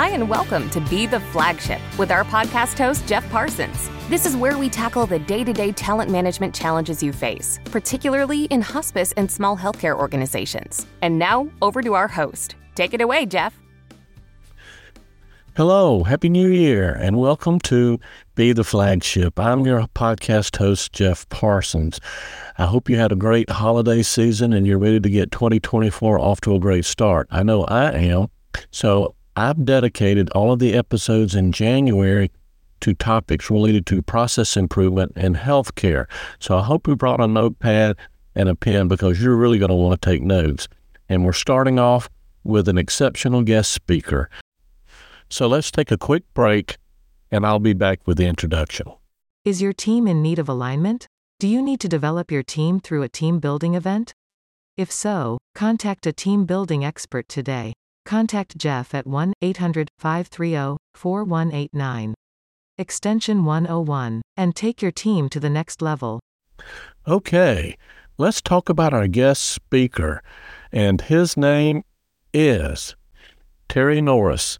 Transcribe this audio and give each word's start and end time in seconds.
Hi, 0.00 0.08
and 0.08 0.30
welcome 0.30 0.70
to 0.70 0.80
Be 0.80 1.04
the 1.04 1.20
Flagship 1.20 1.78
with 1.98 2.10
our 2.10 2.24
podcast 2.24 2.78
host, 2.78 3.06
Jeff 3.06 3.28
Parsons. 3.28 3.90
This 4.08 4.24
is 4.24 4.34
where 4.34 4.56
we 4.56 4.70
tackle 4.70 5.04
the 5.04 5.18
day 5.18 5.44
to 5.44 5.52
day 5.52 5.72
talent 5.72 6.10
management 6.10 6.54
challenges 6.54 7.02
you 7.02 7.12
face, 7.12 7.60
particularly 7.66 8.44
in 8.44 8.62
hospice 8.62 9.12
and 9.18 9.30
small 9.30 9.58
healthcare 9.58 9.94
organizations. 9.94 10.86
And 11.02 11.18
now, 11.18 11.50
over 11.60 11.82
to 11.82 11.92
our 11.92 12.08
host. 12.08 12.54
Take 12.74 12.94
it 12.94 13.02
away, 13.02 13.26
Jeff. 13.26 13.60
Hello, 15.54 16.02
Happy 16.02 16.30
New 16.30 16.48
Year, 16.48 16.94
and 16.94 17.18
welcome 17.18 17.58
to 17.58 18.00
Be 18.36 18.54
the 18.54 18.64
Flagship. 18.64 19.38
I'm 19.38 19.66
your 19.66 19.82
podcast 19.88 20.56
host, 20.56 20.94
Jeff 20.94 21.28
Parsons. 21.28 22.00
I 22.56 22.64
hope 22.64 22.88
you 22.88 22.96
had 22.96 23.12
a 23.12 23.16
great 23.16 23.50
holiday 23.50 24.02
season 24.02 24.54
and 24.54 24.66
you're 24.66 24.78
ready 24.78 24.98
to 24.98 25.10
get 25.10 25.30
2024 25.30 26.18
off 26.18 26.40
to 26.40 26.54
a 26.54 26.58
great 26.58 26.86
start. 26.86 27.28
I 27.30 27.42
know 27.42 27.64
I 27.64 27.90
am. 27.90 28.28
So 28.70 29.14
I've 29.40 29.64
dedicated 29.64 30.28
all 30.32 30.52
of 30.52 30.58
the 30.58 30.74
episodes 30.74 31.34
in 31.34 31.52
January 31.52 32.30
to 32.80 32.92
topics 32.92 33.48
related 33.48 33.86
to 33.86 34.02
process 34.02 34.54
improvement 34.54 35.12
and 35.16 35.34
healthcare. 35.34 36.04
So 36.38 36.58
I 36.58 36.62
hope 36.62 36.86
you 36.86 36.94
brought 36.94 37.22
a 37.22 37.26
notepad 37.26 37.96
and 38.34 38.50
a 38.50 38.54
pen 38.54 38.86
because 38.86 39.22
you're 39.22 39.36
really 39.36 39.58
going 39.58 39.70
to 39.70 39.74
want 39.74 39.98
to 39.98 40.10
take 40.10 40.20
notes. 40.20 40.68
And 41.08 41.24
we're 41.24 41.32
starting 41.32 41.78
off 41.78 42.10
with 42.44 42.68
an 42.68 42.76
exceptional 42.76 43.40
guest 43.40 43.72
speaker. 43.72 44.28
So 45.30 45.46
let's 45.46 45.70
take 45.70 45.90
a 45.90 45.96
quick 45.96 46.24
break 46.34 46.76
and 47.30 47.46
I'll 47.46 47.60
be 47.60 47.72
back 47.72 48.06
with 48.06 48.18
the 48.18 48.26
introduction. 48.26 48.88
Is 49.46 49.62
your 49.62 49.72
team 49.72 50.06
in 50.06 50.20
need 50.20 50.38
of 50.38 50.50
alignment? 50.50 51.06
Do 51.38 51.48
you 51.48 51.62
need 51.62 51.80
to 51.80 51.88
develop 51.88 52.30
your 52.30 52.42
team 52.42 52.78
through 52.78 53.04
a 53.04 53.08
team 53.08 53.38
building 53.38 53.72
event? 53.72 54.12
If 54.76 54.92
so, 54.92 55.38
contact 55.54 56.06
a 56.06 56.12
team 56.12 56.44
building 56.44 56.84
expert 56.84 57.26
today. 57.26 57.72
Contact 58.10 58.58
Jeff 58.58 58.92
at 58.92 59.06
1 59.06 59.34
800 59.40 59.88
530 60.00 60.78
4189. 60.94 62.14
Extension 62.76 63.44
101, 63.44 64.22
and 64.36 64.56
take 64.56 64.82
your 64.82 64.90
team 64.90 65.28
to 65.28 65.38
the 65.38 65.48
next 65.48 65.80
level. 65.80 66.18
Okay, 67.06 67.76
let's 68.18 68.42
talk 68.42 68.68
about 68.68 68.92
our 68.92 69.06
guest 69.06 69.42
speaker, 69.42 70.24
and 70.72 71.02
his 71.02 71.36
name 71.36 71.84
is 72.34 72.96
Terry 73.68 74.00
Norris. 74.00 74.58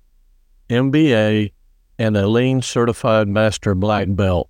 MBA, 0.68 1.50
and 1.98 2.16
a 2.16 2.28
Lean 2.28 2.62
Certified 2.62 3.26
Master 3.26 3.74
Black 3.74 4.06
Belt. 4.10 4.48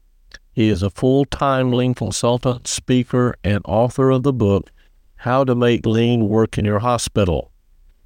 He 0.53 0.69
is 0.69 0.83
a 0.83 0.91
full 0.91 1.25
time 1.25 1.73
Lean 1.73 1.95
consultant, 1.95 2.69
speaker, 2.69 3.35
and 3.42 3.62
author 3.64 4.11
of 4.11 4.25
the 4.25 4.35
book, 4.35 4.70
How 5.17 5.45
to 5.45 5.55
Make 5.55 5.87
Lean 5.87 6.29
Work 6.29 6.59
in 6.59 6.67
Your 6.67 6.81
Hospital. 6.81 7.51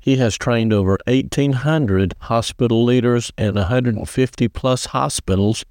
He 0.04 0.18
has 0.18 0.36
trained 0.36 0.70
over 0.70 0.98
1,800 1.06 2.12
hospital 2.20 2.84
leaders 2.84 3.32
and 3.38 3.56
150 3.56 4.48
plus 4.48 4.84
hospitals 4.84 5.64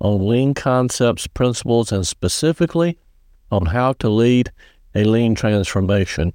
on 0.00 0.28
lean 0.28 0.54
concepts, 0.54 1.26
principles, 1.26 1.90
and 1.90 2.06
specifically 2.06 2.96
on 3.50 3.66
how 3.66 3.94
to 3.94 4.08
lead 4.08 4.52
a 4.94 5.02
lean 5.02 5.34
transformation. 5.34 6.32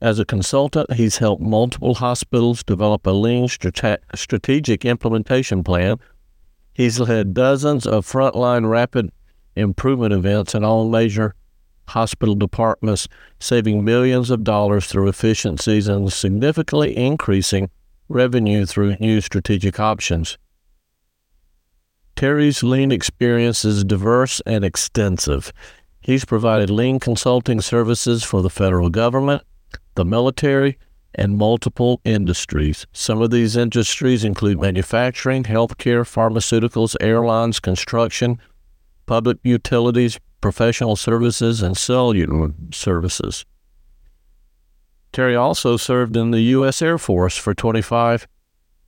As 0.00 0.18
a 0.18 0.24
consultant, 0.24 0.94
he's 0.94 1.18
helped 1.18 1.42
multiple 1.42 1.96
hospitals 1.96 2.62
develop 2.62 3.06
a 3.06 3.10
lean 3.10 3.46
strate- 3.48 4.00
strategic 4.14 4.86
implementation 4.86 5.62
plan. 5.62 5.98
He's 6.72 6.98
led 6.98 7.34
dozens 7.34 7.86
of 7.86 8.06
frontline 8.06 8.70
rapid 8.70 9.12
improvement 9.54 10.14
events 10.14 10.54
in 10.54 10.64
all 10.64 10.88
major 10.88 11.34
hospital 11.88 12.34
departments, 12.34 13.08
saving 13.38 13.84
millions 13.84 14.30
of 14.30 14.44
dollars 14.44 14.86
through 14.86 15.08
efficiencies 15.08 15.88
and 15.88 16.12
significantly 16.12 16.96
increasing 16.96 17.70
revenue 18.08 18.66
through 18.66 18.96
new 19.00 19.20
strategic 19.20 19.80
options. 19.80 20.38
Terry's 22.14 22.62
lean 22.62 22.92
experience 22.92 23.64
is 23.64 23.84
diverse 23.84 24.40
and 24.46 24.64
extensive. 24.64 25.52
He's 26.00 26.24
provided 26.24 26.70
lean 26.70 26.98
consulting 26.98 27.60
services 27.60 28.24
for 28.24 28.40
the 28.40 28.48
federal 28.48 28.90
government, 28.90 29.42
the 29.96 30.04
military, 30.04 30.78
and 31.14 31.36
multiple 31.36 32.00
industries. 32.04 32.86
Some 32.92 33.20
of 33.20 33.30
these 33.30 33.56
industries 33.56 34.24
include 34.24 34.60
manufacturing, 34.60 35.44
healthcare, 35.44 36.04
pharmaceuticals, 36.04 36.94
airlines, 37.00 37.58
construction, 37.58 38.38
public 39.06 39.38
utilities, 39.42 40.18
professional 40.40 40.96
services, 40.96 41.62
and 41.62 41.76
cellular 41.76 42.52
services. 42.72 43.44
Terry 45.12 45.34
also 45.34 45.76
served 45.76 46.16
in 46.16 46.30
the 46.30 46.42
U.S. 46.42 46.82
Air 46.82 46.98
Force 46.98 47.36
for 47.36 47.54
25 47.54 48.28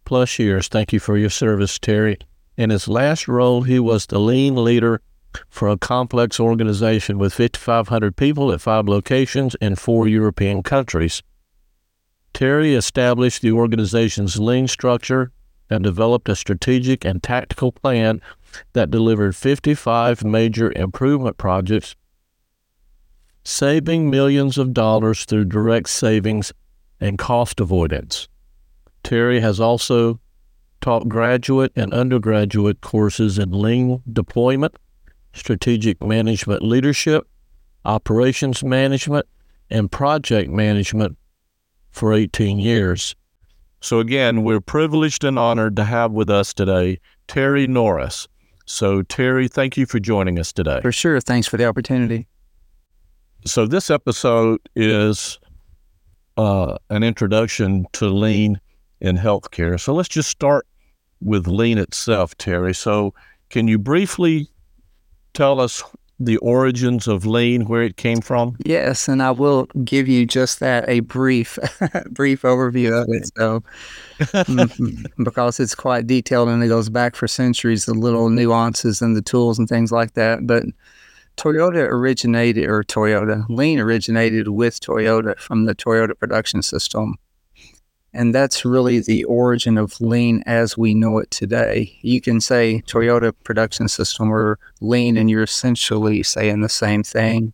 plus 0.05 0.39
years. 0.39 0.69
Thank 0.69 0.93
you 0.93 1.01
for 1.01 1.17
your 1.17 1.31
service, 1.31 1.79
Terry. 1.79 2.19
In 2.57 2.71
his 2.71 2.89
last 2.89 3.29
role, 3.29 3.63
he 3.63 3.79
was 3.79 4.07
the 4.07 4.19
lean 4.19 4.63
leader 4.63 5.01
for 5.49 5.69
a 5.69 5.79
complex 5.79 6.41
organization 6.41 7.19
with 7.19 7.35
5,500 7.35 8.17
people 8.17 8.53
at 8.53 8.61
five 8.61 8.89
locations 8.89 9.55
in 9.61 9.77
four 9.77 10.09
European 10.09 10.63
countries. 10.63 11.23
Terry 12.35 12.75
established 12.75 13.43
the 13.43 13.53
organization's 13.53 14.39
lean 14.39 14.69
structure 14.69 15.33
and 15.71 15.85
developed 15.85 16.29
a 16.29 16.37
strategic 16.37 17.05
and 17.05 17.23
tactical 17.23 17.73
plan 17.73 18.21
that 18.73 18.91
delivered 18.91 19.37
55 19.37 20.25
major 20.25 20.73
improvement 20.75 21.37
projects, 21.37 21.95
saving 23.45 24.11
millions 24.11 24.59
of 24.59 24.73
dollars 24.73 25.25
through 25.25 25.45
direct 25.45 25.89
savings 25.89 26.53
and 27.01 27.19
cost 27.19 27.61
avoidance. 27.61 28.29
Terry 29.03 29.41
has 29.41 29.61
also 29.61 30.21
taught 30.81 31.09
graduate 31.09 31.73
and 31.77 31.93
undergraduate 31.93 32.81
courses 32.81 33.39
in 33.39 33.51
lean 33.51 34.03
deployment 34.13 34.77
strategic 35.33 36.03
management 36.03 36.63
leadership, 36.63 37.27
operations 37.85 38.65
management, 38.65 39.27
and 39.71 39.91
project 39.91 40.51
management 40.51 41.17
for 41.91 42.13
18 42.13 42.59
years. 42.59 43.15
So, 43.81 44.01
again, 44.01 44.43
we're 44.43 44.61
privileged 44.61 45.25
and 45.25 45.39
honored 45.39 45.77
to 45.77 45.85
have 45.85 46.13
with 46.13 46.31
us 46.31 46.53
today 46.53 47.01
Terry 47.29 47.67
Norris. 47.67 48.27
So, 48.65 49.03
Terry, 49.03 49.49
thank 49.49 49.77
you 49.77 49.87
for 49.87 49.99
joining 49.99 50.39
us 50.39 50.53
today. 50.53 50.81
For 50.83 50.93
sure. 50.93 51.21
Thanks 51.21 51.47
for 51.47 51.57
the 51.57 51.65
opportunity. 51.65 52.27
So, 53.47 53.67
this 53.67 53.91
episode 53.91 54.61
is 54.75 55.39
uh, 56.37 56.77
an 56.91 57.03
introduction 57.03 57.87
to 57.95 58.09
lean 58.09 58.61
in 59.01 59.17
healthcare. 59.17 59.79
So, 59.79 59.95
let's 59.95 60.09
just 60.09 60.29
start 60.29 60.67
with 61.21 61.47
lean 61.47 61.79
itself, 61.79 62.37
Terry. 62.37 62.75
So, 62.75 63.15
can 63.49 63.69
you 63.69 63.79
briefly 63.79 64.49
tell 65.35 65.61
us 65.61 65.83
the 66.21 66.37
origins 66.39 67.07
of 67.07 67.27
lean, 67.27 67.67
where 67.67 67.83
it 67.83 67.97
came 67.97 68.21
from? 68.21 68.57
Yes, 68.65 69.09
and 69.09 69.23
I 69.23 69.31
will 69.31 69.67
give 69.85 70.09
you 70.09 70.27
just 70.27 70.61
that 70.61 70.89
a 70.89 71.01
brief, 71.01 71.59
brief 72.11 72.43
overview 72.43 73.03
of 73.03 73.09
it. 73.09 73.31
So, 73.37 73.63
mm-hmm, 74.21 75.23
because 75.23 75.61
it's 75.61 75.75
quite 75.75 76.07
detailed 76.07 76.49
and 76.49 76.63
it 76.63 76.69
goes 76.69 76.89
back 76.89 77.15
for 77.15 77.29
centuries, 77.29 77.85
the 77.85 77.95
little 77.95 78.31
nuances 78.31 79.01
and 79.01 79.17
the 79.17 79.23
tools 79.23 79.59
and 79.59 79.69
things 79.69 79.93
like 79.93 80.15
that. 80.15 80.47
But 80.47 80.65
Toyota 81.37 81.89
originated, 81.89 82.69
or 82.69 82.83
Toyota 82.83 83.47
Lean 83.49 83.79
originated 83.79 84.49
with 84.49 84.81
Toyota 84.81 85.39
from 85.39 85.67
the 85.67 85.75
Toyota 85.75 86.19
production 86.19 86.63
system. 86.63 87.17
And 88.19 88.35
that's 88.35 88.65
really 88.65 88.99
the 88.99 89.23
origin 89.25 89.79
of 89.79 90.01
lean 90.01 90.43
as 90.45 90.77
we 90.77 90.93
know 90.93 91.19
it 91.19 91.31
today. 91.31 91.97
You 92.03 92.21
can 92.21 92.41
say 92.41 92.83
Toyota 92.85 93.33
production 93.45 93.87
system 93.87 94.33
or 94.33 94.59
lean, 94.81 95.17
and 95.17 95.31
you're 95.31 95.45
essentially 95.45 96.25
saying 96.25 96.61
the 96.61 96.69
same 96.69 97.05
thing. 97.05 97.53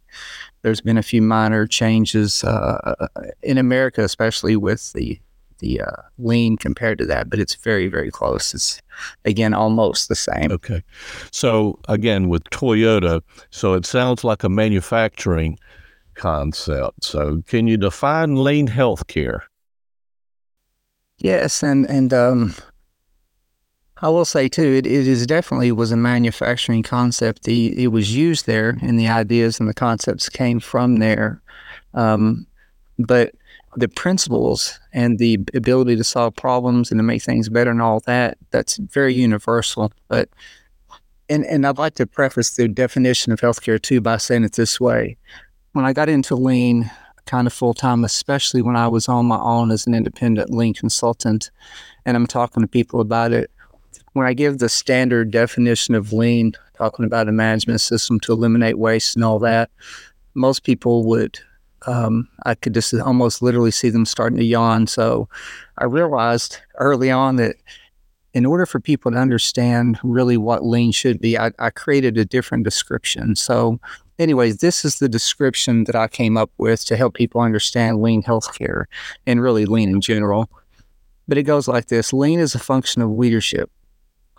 There's 0.63 0.81
been 0.81 0.97
a 0.97 1.03
few 1.03 1.21
minor 1.21 1.67
changes 1.67 2.43
uh, 2.45 3.09
in 3.43 3.59
America, 3.59 4.03
especially 4.05 4.57
with 4.57 4.91
the 4.95 5.21
the 5.59 5.83
uh, 5.83 6.03
lean 6.19 6.57
compared 6.57 6.97
to 6.99 7.07
that, 7.07 7.29
but 7.29 7.39
it's 7.39 7.57
very, 7.57 7.87
very 7.87 8.11
close. 8.11 8.55
It's 8.55 8.81
again 9.27 9.53
almost 9.53 10.09
the 10.09 10.17
same. 10.17 10.51
Okay, 10.51 10.83
so 11.31 11.79
again 11.89 12.31
with 12.31 12.43
Toyota, 12.45 13.21
so 13.51 13.75
it 13.75 13.85
sounds 13.85 14.25
like 14.25 14.43
a 14.43 14.49
manufacturing 14.49 15.59
concept. 16.15 17.05
So 17.05 17.43
can 17.47 17.67
you 17.67 17.77
define 17.77 18.37
lean 18.37 18.67
healthcare? 18.67 19.43
Yes, 21.19 21.63
and 21.63 21.89
and 21.89 22.13
um, 22.13 22.55
I 24.03 24.09
will 24.09 24.25
say 24.25 24.49
too, 24.49 24.63
it, 24.75 24.87
it 24.87 25.07
is 25.07 25.27
definitely 25.27 25.73
was 25.73 25.93
a 25.93 25.97
manufacturing 25.97 26.83
concept. 26.83 27.45
The 27.45 27.83
it 27.83 27.89
was 27.89 28.15
used 28.15 28.47
there, 28.47 28.77
and 28.83 28.99
the 28.99 29.09
ideas 29.09 29.61
and 29.61 29.69
the 29.69 29.75
concepts 29.75 30.29
came 30.29 30.61
from 30.61 30.97
there. 30.97 31.41
Um, 31.95 32.47
but 32.99 33.35
the 33.77 33.89
principles 33.89 34.79
and 34.93 35.19
the 35.19 35.39
ability 35.55 35.97
to 35.97 36.05
solve 36.05 36.37
problems 36.37 36.91
and 36.91 36.99
to 36.99 37.03
make 37.03 37.23
things 37.23 37.49
better 37.49 37.71
and 37.71 37.83
all 37.83 38.01
that 38.01 38.39
that's 38.51 38.77
very 38.77 39.15
universal. 39.15 39.93
But 40.09 40.29
and 41.29 41.45
and 41.47 41.67
I'd 41.67 41.79
like 41.79 41.95
to 41.95 42.07
preface 42.07 42.57
the 42.57 42.69
definition 42.69 43.33
of 43.33 43.41
healthcare 43.41 43.81
too 43.81 44.01
by 44.01 44.17
saying 44.19 44.45
it 44.45 44.53
this 44.55 44.81
way: 44.81 45.17
when 45.73 45.85
I 45.85 45.93
got 45.93 46.09
into 46.09 46.35
lean 46.35 46.91
kind 47.27 47.47
of 47.47 47.53
full 47.53 47.75
time, 47.75 48.05
especially 48.05 48.63
when 48.63 48.77
I 48.77 48.89
was 48.89 49.09
on 49.09 49.27
my 49.27 49.39
own 49.39 49.71
as 49.71 49.87
an 49.87 49.95
independent 49.95 50.51
lean 50.51 50.75
consultant 50.75 51.51
and 52.05 52.17
I'm 52.17 52.27
talking 52.27 52.63
to 52.63 52.67
people 52.69 53.01
about 53.01 53.33
it. 53.33 53.51
When 54.13 54.27
I 54.27 54.35
give 54.35 54.59
the 54.59 54.69
standard 54.69 55.31
definition 55.31 55.95
of 55.95 56.13
lean, 56.13 56.53
talking 56.77 57.05
about 57.05 57.29
a 57.29 57.33
management 57.33 57.81
system 57.81 58.21
to 58.21 58.33
eliminate 58.33 58.79
waste 58.79 59.17
and 59.17 59.25
all 59.25 59.39
that, 59.41 59.71
most 60.35 60.65
people 60.65 61.05
would, 61.05 61.39
um, 61.87 62.29
I 62.45 62.55
could 62.55 62.75
just 62.75 62.95
almost 62.95 63.43
literally 63.43 63.71
see 63.71 63.91
them 63.91 64.05
starting 64.05 64.39
to 64.39 64.45
yawn. 64.45 64.87
So 64.87 65.29
I 65.79 65.85
realized 65.85 66.59
early 66.79 67.11
on 67.11 67.37
that 67.37 67.57
in 68.35 68.45
order 68.45 68.67
for 68.67 68.81
people 68.81 69.13
to 69.13 69.19
understand 69.19 69.99
really 70.03 70.37
what 70.37 70.67
lean 70.67 70.91
should 70.91 71.21
be, 71.21 71.39
I, 71.39 71.53
I 71.59 71.71
created 71.71 72.19
a 72.19 72.25
different 72.25 72.65
description. 72.65 73.37
So, 73.37 73.79
anyways, 74.19 74.59
this 74.59 74.85
is 74.85 74.99
the 74.99 75.09
description 75.09 75.85
that 75.85 75.97
I 75.97 76.09
came 76.09 76.37
up 76.37 76.51
with 76.59 76.85
to 76.87 76.97
help 76.97 77.15
people 77.15 77.41
understand 77.41 78.03
lean 78.03 78.23
healthcare 78.23 78.85
and 79.27 79.43
really 79.43 79.67
lean 79.67 79.91
in 79.91 80.01
general. 80.01 80.51
But 81.27 81.39
it 81.39 81.45
goes 81.45 81.69
like 81.69 81.87
this 81.87 82.13
Lean 82.13 82.39
is 82.39 82.55
a 82.55 82.59
function 82.59 83.01
of 83.01 83.11
leadership, 83.11 83.71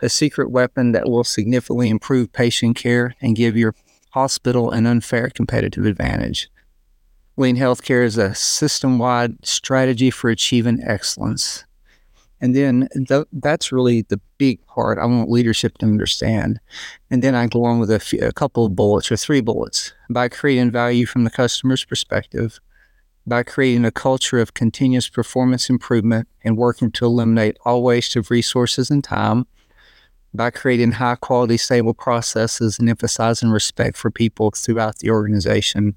a 0.01 0.09
secret 0.09 0.51
weapon 0.51 0.91
that 0.91 1.09
will 1.09 1.23
significantly 1.23 1.89
improve 1.89 2.31
patient 2.31 2.75
care 2.75 3.15
and 3.21 3.35
give 3.35 3.57
your 3.57 3.73
hospital 4.11 4.71
an 4.71 4.85
unfair 4.85 5.29
competitive 5.29 5.85
advantage. 5.85 6.49
Lean 7.37 7.57
healthcare 7.57 8.05
is 8.05 8.17
a 8.17 8.33
system 8.33 8.97
wide 8.97 9.45
strategy 9.45 10.09
for 10.09 10.29
achieving 10.29 10.81
excellence. 10.83 11.65
And 12.41 12.55
then 12.55 12.89
th- 13.07 13.27
that's 13.31 13.71
really 13.71 14.03
the 14.03 14.19
big 14.37 14.65
part 14.67 14.99
I 14.99 15.05
want 15.05 15.29
leadership 15.29 15.77
to 15.79 15.85
understand. 15.85 16.59
And 17.09 17.23
then 17.23 17.33
I 17.33 17.47
go 17.47 17.63
on 17.63 17.79
with 17.79 17.89
a, 17.89 17.99
few, 17.99 18.19
a 18.19 18.33
couple 18.33 18.65
of 18.65 18.75
bullets 18.75 19.11
or 19.11 19.17
three 19.17 19.41
bullets 19.41 19.93
by 20.09 20.27
creating 20.29 20.71
value 20.71 21.05
from 21.05 21.23
the 21.23 21.29
customer's 21.29 21.85
perspective, 21.85 22.59
by 23.25 23.43
creating 23.43 23.85
a 23.85 23.91
culture 23.91 24.39
of 24.39 24.53
continuous 24.53 25.09
performance 25.09 25.69
improvement 25.69 26.27
and 26.43 26.57
working 26.57 26.91
to 26.91 27.05
eliminate 27.05 27.57
all 27.65 27.83
waste 27.83 28.15
of 28.15 28.29
resources 28.29 28.89
and 28.89 29.03
time, 29.03 29.47
by 30.33 30.49
creating 30.49 30.91
high 30.91 31.15
quality, 31.15 31.55
stable 31.55 31.93
processes 31.93 32.77
and 32.77 32.89
emphasizing 32.89 33.49
respect 33.49 33.95
for 33.95 34.11
people 34.11 34.51
throughout 34.51 34.99
the 34.99 35.09
organization 35.09 35.95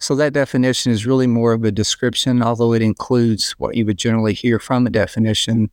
so 0.00 0.14
that 0.16 0.32
definition 0.32 0.90
is 0.90 1.06
really 1.06 1.26
more 1.26 1.52
of 1.52 1.62
a 1.62 1.70
description, 1.70 2.42
although 2.42 2.72
it 2.72 2.80
includes 2.80 3.52
what 3.52 3.76
you 3.76 3.84
would 3.84 3.98
generally 3.98 4.32
hear 4.32 4.58
from 4.58 4.86
a 4.86 4.90
definition. 4.90 5.70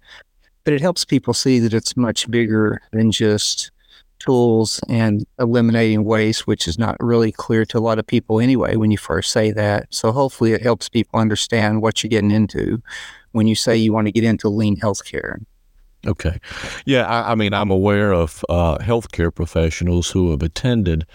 But 0.65 0.73
it 0.73 0.81
helps 0.81 1.05
people 1.05 1.33
see 1.33 1.59
that 1.59 1.73
it's 1.73 1.95
much 1.95 2.29
bigger 2.29 2.81
than 2.91 3.09
just 3.09 3.71
tools 4.19 4.81
and 4.89 5.25
eliminating 5.39 6.03
waste, 6.03 6.45
which 6.45 6.67
is 6.67 6.77
not 6.77 6.97
really 6.99 7.31
clear 7.31 7.63
to 7.65 7.77
a 7.77 7.79
lot 7.79 7.99
of 7.99 8.05
people 8.05 8.41
anyway 8.41 8.75
when 8.75 8.91
you 8.91 8.97
first 8.97 9.31
say 9.31 9.51
that. 9.51 9.87
So 9.91 10.11
hopefully 10.11 10.51
it 10.51 10.61
helps 10.61 10.89
people 10.89 11.21
understand 11.21 11.81
what 11.81 12.03
you're 12.03 12.09
getting 12.09 12.31
into 12.31 12.81
when 13.31 13.47
you 13.47 13.55
say 13.55 13.77
you 13.77 13.93
want 13.93 14.07
to 14.07 14.11
get 14.11 14.25
into 14.25 14.49
lean 14.49 14.75
healthcare. 14.75 15.37
Okay. 16.05 16.37
Yeah, 16.85 17.05
I, 17.05 17.31
I 17.31 17.35
mean, 17.35 17.53
I'm 17.53 17.71
aware 17.71 18.11
of 18.11 18.43
uh, 18.49 18.77
healthcare 18.79 19.33
professionals 19.33 20.09
who 20.09 20.31
have 20.31 20.41
attended 20.41 21.05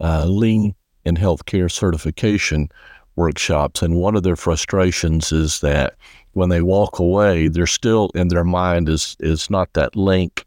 uh, 0.00 0.24
lean 0.26 0.74
in 1.04 1.16
healthcare 1.16 1.70
certification 1.70 2.68
workshops. 3.16 3.82
And 3.82 3.96
one 3.96 4.16
of 4.16 4.22
their 4.22 4.36
frustrations 4.36 5.32
is 5.32 5.60
that 5.60 5.94
when 6.32 6.48
they 6.48 6.62
walk 6.62 6.98
away, 6.98 7.48
they're 7.48 7.66
still 7.66 8.10
in 8.14 8.28
their 8.28 8.44
mind 8.44 8.88
is 8.88 9.16
is 9.20 9.48
not 9.50 9.72
that 9.74 9.94
link, 9.94 10.44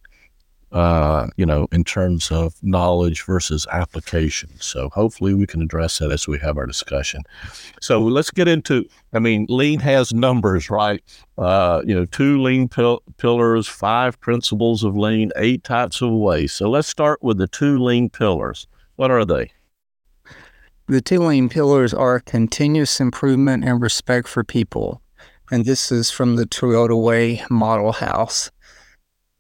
uh, 0.74 1.28
you 1.38 1.46
know, 1.46 1.68
in 1.72 1.86
terms 1.86 2.30
of 2.30 2.56
knowledge 2.62 3.24
versus 3.24 3.66
application. 3.72 4.50
So 4.60 4.90
hopefully 4.90 5.34
we 5.34 5.48
can 5.48 5.62
address 5.62 6.00
that 6.00 6.12
as 6.12 6.28
we 6.28 6.38
have 6.40 6.58
our 6.58 6.66
discussion. 6.66 7.24
So 7.80 8.02
let's 8.02 8.32
get 8.32 8.50
into. 8.50 8.86
I 9.14 9.20
mean, 9.20 9.46
lean 9.48 9.80
has 9.80 10.14
numbers, 10.14 10.70
right? 10.70 11.02
Uh, 11.38 11.82
you 11.86 11.96
know, 11.96 12.06
two 12.06 12.42
lean 12.42 12.68
pil- 12.68 13.02
pillars, 13.18 13.68
five 13.68 14.20
principles 14.20 14.84
of 14.84 14.98
lean, 14.98 15.32
eight 15.38 15.64
types 15.64 16.02
of 16.02 16.12
waste. 16.12 16.58
So 16.58 16.70
let's 16.70 16.90
start 16.90 17.24
with 17.24 17.38
the 17.38 17.48
two 17.48 17.80
lean 17.80 18.10
pillars. 18.10 18.68
What 18.98 19.10
are 19.10 19.24
they? 19.24 19.52
The 20.90 21.02
two 21.02 21.20
lean 21.20 21.50
pillars 21.50 21.94
are 21.94 22.22
continuous 22.22 23.02
improvement 23.02 23.66
and 23.66 23.82
respect 23.82 24.26
for 24.26 24.46
people. 24.46 25.02
And 25.52 25.66
this 25.66 25.92
is 25.92 26.10
from 26.10 26.38
the 26.38 26.46
Toyota 26.46 27.02
Way 27.02 27.44
model 27.50 27.92
house. 27.92 28.52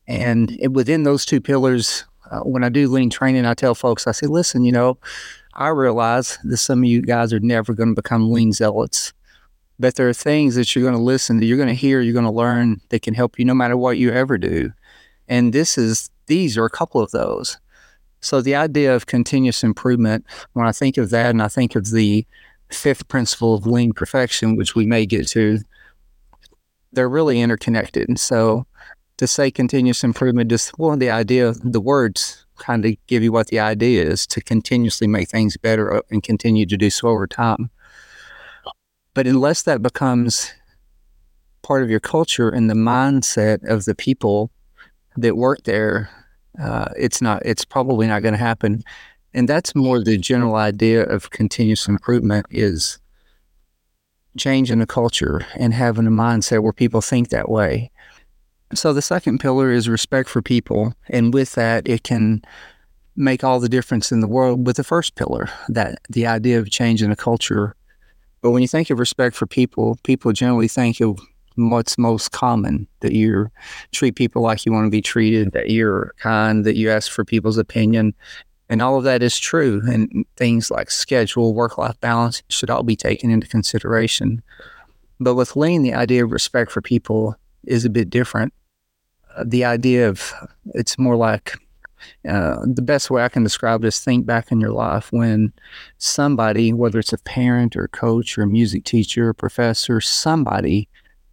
And 0.09 0.57
within 0.71 1.03
those 1.03 1.25
two 1.25 1.39
pillars, 1.39 2.03
uh, 2.29 2.41
when 2.41 2.65
I 2.65 2.69
do 2.69 2.89
lean 2.89 3.09
training, 3.09 3.45
I 3.45 3.53
tell 3.53 3.75
folks, 3.75 4.07
I 4.07 4.11
say, 4.11 4.27
listen, 4.27 4.65
you 4.65 4.73
know, 4.73 4.97
I 5.53 5.69
realize 5.69 6.37
that 6.43 6.57
some 6.57 6.79
of 6.79 6.85
you 6.85 7.01
guys 7.01 7.31
are 7.31 7.39
never 7.39 7.73
going 7.73 7.95
to 7.95 8.01
become 8.01 8.29
lean 8.29 8.51
zealots, 8.51 9.13
but 9.79 9.95
there 9.95 10.09
are 10.09 10.13
things 10.13 10.55
that 10.55 10.75
you're 10.75 10.83
going 10.83 10.95
to 10.95 11.01
listen 11.01 11.39
to, 11.39 11.45
you're 11.45 11.55
going 11.55 11.69
to 11.69 11.73
hear, 11.73 12.01
you're 12.01 12.11
going 12.11 12.25
to 12.25 12.31
learn 12.31 12.81
that 12.89 13.03
can 13.03 13.13
help 13.13 13.39
you 13.39 13.45
no 13.45 13.53
matter 13.53 13.77
what 13.77 13.97
you 13.97 14.11
ever 14.11 14.37
do. 14.37 14.73
And 15.29 15.53
this 15.53 15.77
is, 15.77 16.09
these 16.25 16.57
are 16.57 16.65
a 16.65 16.69
couple 16.69 17.01
of 17.01 17.11
those. 17.11 17.57
So 18.21 18.41
the 18.41 18.55
idea 18.55 18.95
of 18.95 19.05
continuous 19.05 19.63
improvement, 19.63 20.25
when 20.53 20.65
I 20.65 20.71
think 20.71 20.97
of 20.97 21.09
that 21.11 21.29
and 21.29 21.41
I 21.41 21.47
think 21.47 21.75
of 21.75 21.91
the 21.91 22.25
fifth 22.69 23.07
principle 23.07 23.53
of 23.53 23.65
lean 23.65 23.93
perfection, 23.93 24.55
which 24.55 24.75
we 24.75 24.85
may 24.85 25.05
get 25.05 25.27
to, 25.29 25.59
they're 26.91 27.09
really 27.09 27.41
interconnected. 27.41 28.07
And 28.07 28.19
so 28.19 28.65
to 29.17 29.27
say 29.27 29.51
continuous 29.51 30.03
improvement, 30.03 30.49
just 30.49 30.77
well, 30.77 30.97
the 30.97 31.09
idea, 31.09 31.53
the 31.63 31.81
words 31.81 32.45
kind 32.57 32.85
of 32.85 32.93
give 33.07 33.23
you 33.23 33.31
what 33.31 33.47
the 33.47 33.59
idea 33.59 34.03
is 34.03 34.25
to 34.27 34.41
continuously 34.41 35.07
make 35.07 35.29
things 35.29 35.57
better 35.57 36.01
and 36.09 36.23
continue 36.23 36.65
to 36.65 36.77
do 36.77 36.89
so 36.89 37.07
over 37.09 37.27
time. 37.27 37.69
But 39.13 39.27
unless 39.27 39.63
that 39.63 39.81
becomes 39.81 40.53
part 41.61 41.83
of 41.83 41.89
your 41.89 41.99
culture 41.99 42.49
and 42.49 42.69
the 42.69 42.75
mindset 42.75 43.67
of 43.67 43.85
the 43.85 43.95
people 43.95 44.51
that 45.15 45.35
work 45.35 45.63
there, 45.63 46.09
uh, 46.61 46.89
it's 46.97 47.21
not. 47.21 47.41
It's 47.45 47.65
probably 47.65 48.07
not 48.07 48.21
going 48.21 48.33
to 48.33 48.39
happen. 48.39 48.83
And 49.33 49.47
that's 49.47 49.75
more 49.75 50.03
the 50.03 50.17
general 50.17 50.55
idea 50.55 51.03
of 51.03 51.29
continuous 51.29 51.87
improvement 51.87 52.45
is 52.49 52.99
changing 54.37 54.79
the 54.79 54.87
culture 54.87 55.45
and 55.55 55.73
having 55.73 56.07
a 56.07 56.11
mindset 56.11 56.63
where 56.63 56.73
people 56.73 57.01
think 57.01 57.29
that 57.29 57.49
way. 57.49 57.91
So 58.73 58.93
the 58.93 59.01
second 59.01 59.39
pillar 59.39 59.71
is 59.71 59.87
respect 59.87 60.27
for 60.27 60.41
people, 60.41 60.93
and 61.09 61.33
with 61.33 61.53
that, 61.53 61.87
it 61.87 62.03
can 62.03 62.41
make 63.15 63.43
all 63.43 63.59
the 63.59 63.69
difference 63.69 64.11
in 64.11 64.19
the 64.19 64.27
world 64.27 64.67
with 64.67 64.75
the 64.75 64.83
first 64.83 65.15
pillar, 65.15 65.49
that 65.69 65.99
the 66.09 66.27
idea 66.27 66.59
of 66.59 66.69
changing 66.69 67.09
the 67.09 67.15
culture. 67.15 67.75
But 68.41 68.51
when 68.51 68.61
you 68.61 68.67
think 68.67 68.89
of 68.89 68.99
respect 68.99 69.35
for 69.35 69.47
people, 69.47 69.97
people 70.03 70.31
generally 70.33 70.67
think 70.67 70.99
of 71.01 71.19
what's 71.57 71.97
most 71.97 72.31
common 72.31 72.87
that 73.01 73.13
you 73.13 73.49
treat 73.91 74.15
people 74.15 74.41
like 74.41 74.65
you 74.65 74.71
want 74.71 74.85
to 74.85 74.91
be 74.91 75.01
treated, 75.01 75.51
that 75.51 75.69
you're 75.69 76.13
kind, 76.17 76.65
that 76.65 76.77
you 76.77 76.89
ask 76.89 77.11
for 77.11 77.25
people's 77.25 77.57
opinion. 77.57 78.13
And 78.69 78.81
all 78.81 78.97
of 78.97 79.03
that 79.05 79.23
is 79.23 79.37
true. 79.39 79.81
And 79.87 80.25
things 80.35 80.69
like 80.69 80.91
schedule, 80.91 81.53
work 81.53 81.77
life 81.77 81.99
balance 81.99 82.43
should 82.49 82.69
all 82.69 82.83
be 82.83 82.95
taken 82.95 83.31
into 83.31 83.47
consideration. 83.47 84.41
But 85.19 85.35
with 85.35 85.55
lean, 85.55 85.83
the 85.83 85.93
idea 85.93 86.23
of 86.23 86.31
respect 86.31 86.71
for 86.71 86.81
people 86.81 87.35
is 87.65 87.85
a 87.85 87.89
bit 87.89 88.09
different. 88.09 88.53
Uh, 89.35 89.43
the 89.47 89.65
idea 89.65 90.07
of 90.07 90.33
it's 90.73 90.97
more 90.99 91.15
like 91.15 91.57
uh, 92.27 92.57
the 92.63 92.81
best 92.81 93.09
way 93.09 93.23
I 93.23 93.29
can 93.29 93.43
describe 93.43 93.83
it 93.83 93.87
is 93.87 93.99
think 93.99 94.25
back 94.25 94.51
in 94.51 94.61
your 94.61 94.71
life 94.71 95.11
when 95.11 95.53
somebody, 95.97 96.73
whether 96.73 96.99
it's 96.99 97.13
a 97.13 97.17
parent 97.17 97.75
or 97.75 97.87
coach 97.87 98.37
or 98.37 98.43
a 98.43 98.47
music 98.47 98.83
teacher 98.83 99.29
or 99.29 99.33
professor, 99.33 99.99
somebody 100.01 100.87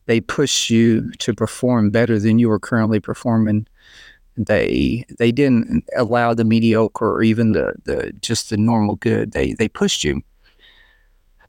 they 0.06 0.20
push 0.20 0.70
you 0.70 1.10
to 1.18 1.34
perform 1.34 1.90
better 1.90 2.18
than 2.18 2.38
you 2.38 2.48
were 2.48 2.60
currently 2.60 3.00
performing. 3.00 3.66
They 4.36 5.04
they 5.18 5.32
didn't 5.32 5.84
allow 5.96 6.34
the 6.34 6.44
mediocre 6.44 7.12
or 7.12 7.22
even 7.22 7.52
the, 7.52 7.74
the 7.84 8.12
just 8.20 8.50
the 8.50 8.56
normal 8.56 8.96
good. 8.96 9.32
They 9.32 9.52
they 9.52 9.68
pushed 9.68 10.04
you. 10.04 10.22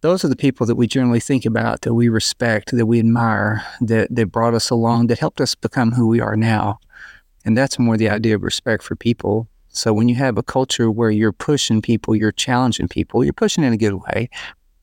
Those 0.02 0.24
are 0.24 0.28
the 0.28 0.36
people 0.36 0.68
that 0.68 0.76
we 0.76 0.86
generally 0.86 1.20
think 1.20 1.46
about, 1.46 1.82
that 1.82 1.96
we 1.96 2.10
respect, 2.10 2.72
that 2.72 2.86
we 2.86 3.00
admire, 3.00 3.66
that 3.82 4.14
that 4.14 4.28
brought 4.28 4.54
us 4.54 4.70
along, 4.70 5.08
that 5.08 5.20
helped 5.20 5.42
us 5.42 5.56
become 5.56 5.92
who 5.92 6.08
we 6.08 6.20
are 6.20 6.38
now. 6.38 6.80
And 7.44 7.58
that's 7.58 7.80
more 7.80 7.98
the 7.98 8.10
idea 8.10 8.36
of 8.36 8.44
respect 8.44 8.84
for 8.84 8.96
people. 8.96 9.48
So 9.70 9.92
when 9.92 10.08
you 10.08 10.16
have 10.16 10.38
a 10.38 10.44
culture 10.44 10.90
where 10.90 11.12
you're 11.12 11.34
pushing 11.34 11.82
people, 11.82 12.16
you're 12.16 12.32
challenging 12.32 12.88
people, 12.88 13.24
you're 13.24 13.34
pushing 13.34 13.64
in 13.64 13.74
a 13.74 13.78
good 13.78 13.96
way, 13.96 14.30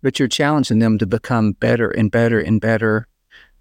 but 0.02 0.18
you're 0.18 0.28
challenging 0.28 0.80
them 0.80 0.98
to 0.98 1.06
become 1.06 1.52
better 1.52 1.88
and 1.88 2.10
better 2.10 2.40
and 2.40 2.60
better 2.60 3.08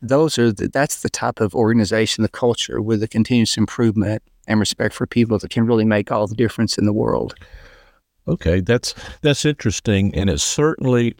those 0.01 0.37
are 0.37 0.51
the, 0.51 0.67
that's 0.67 1.01
the 1.01 1.09
type 1.09 1.39
of 1.39 1.55
organization, 1.55 2.21
the 2.21 2.29
culture 2.29 2.81
with 2.81 2.99
the 2.99 3.07
continuous 3.07 3.57
improvement 3.57 4.23
and 4.47 4.59
respect 4.59 4.93
for 4.93 5.05
people 5.05 5.37
that 5.39 5.49
can 5.49 5.65
really 5.65 5.85
make 5.85 6.11
all 6.11 6.27
the 6.27 6.35
difference 6.35 6.77
in 6.77 6.85
the 6.85 6.93
world. 6.93 7.35
Okay, 8.27 8.61
that's 8.61 8.93
that's 9.21 9.45
interesting, 9.45 10.13
and 10.15 10.29
it's 10.29 10.43
certainly 10.43 11.15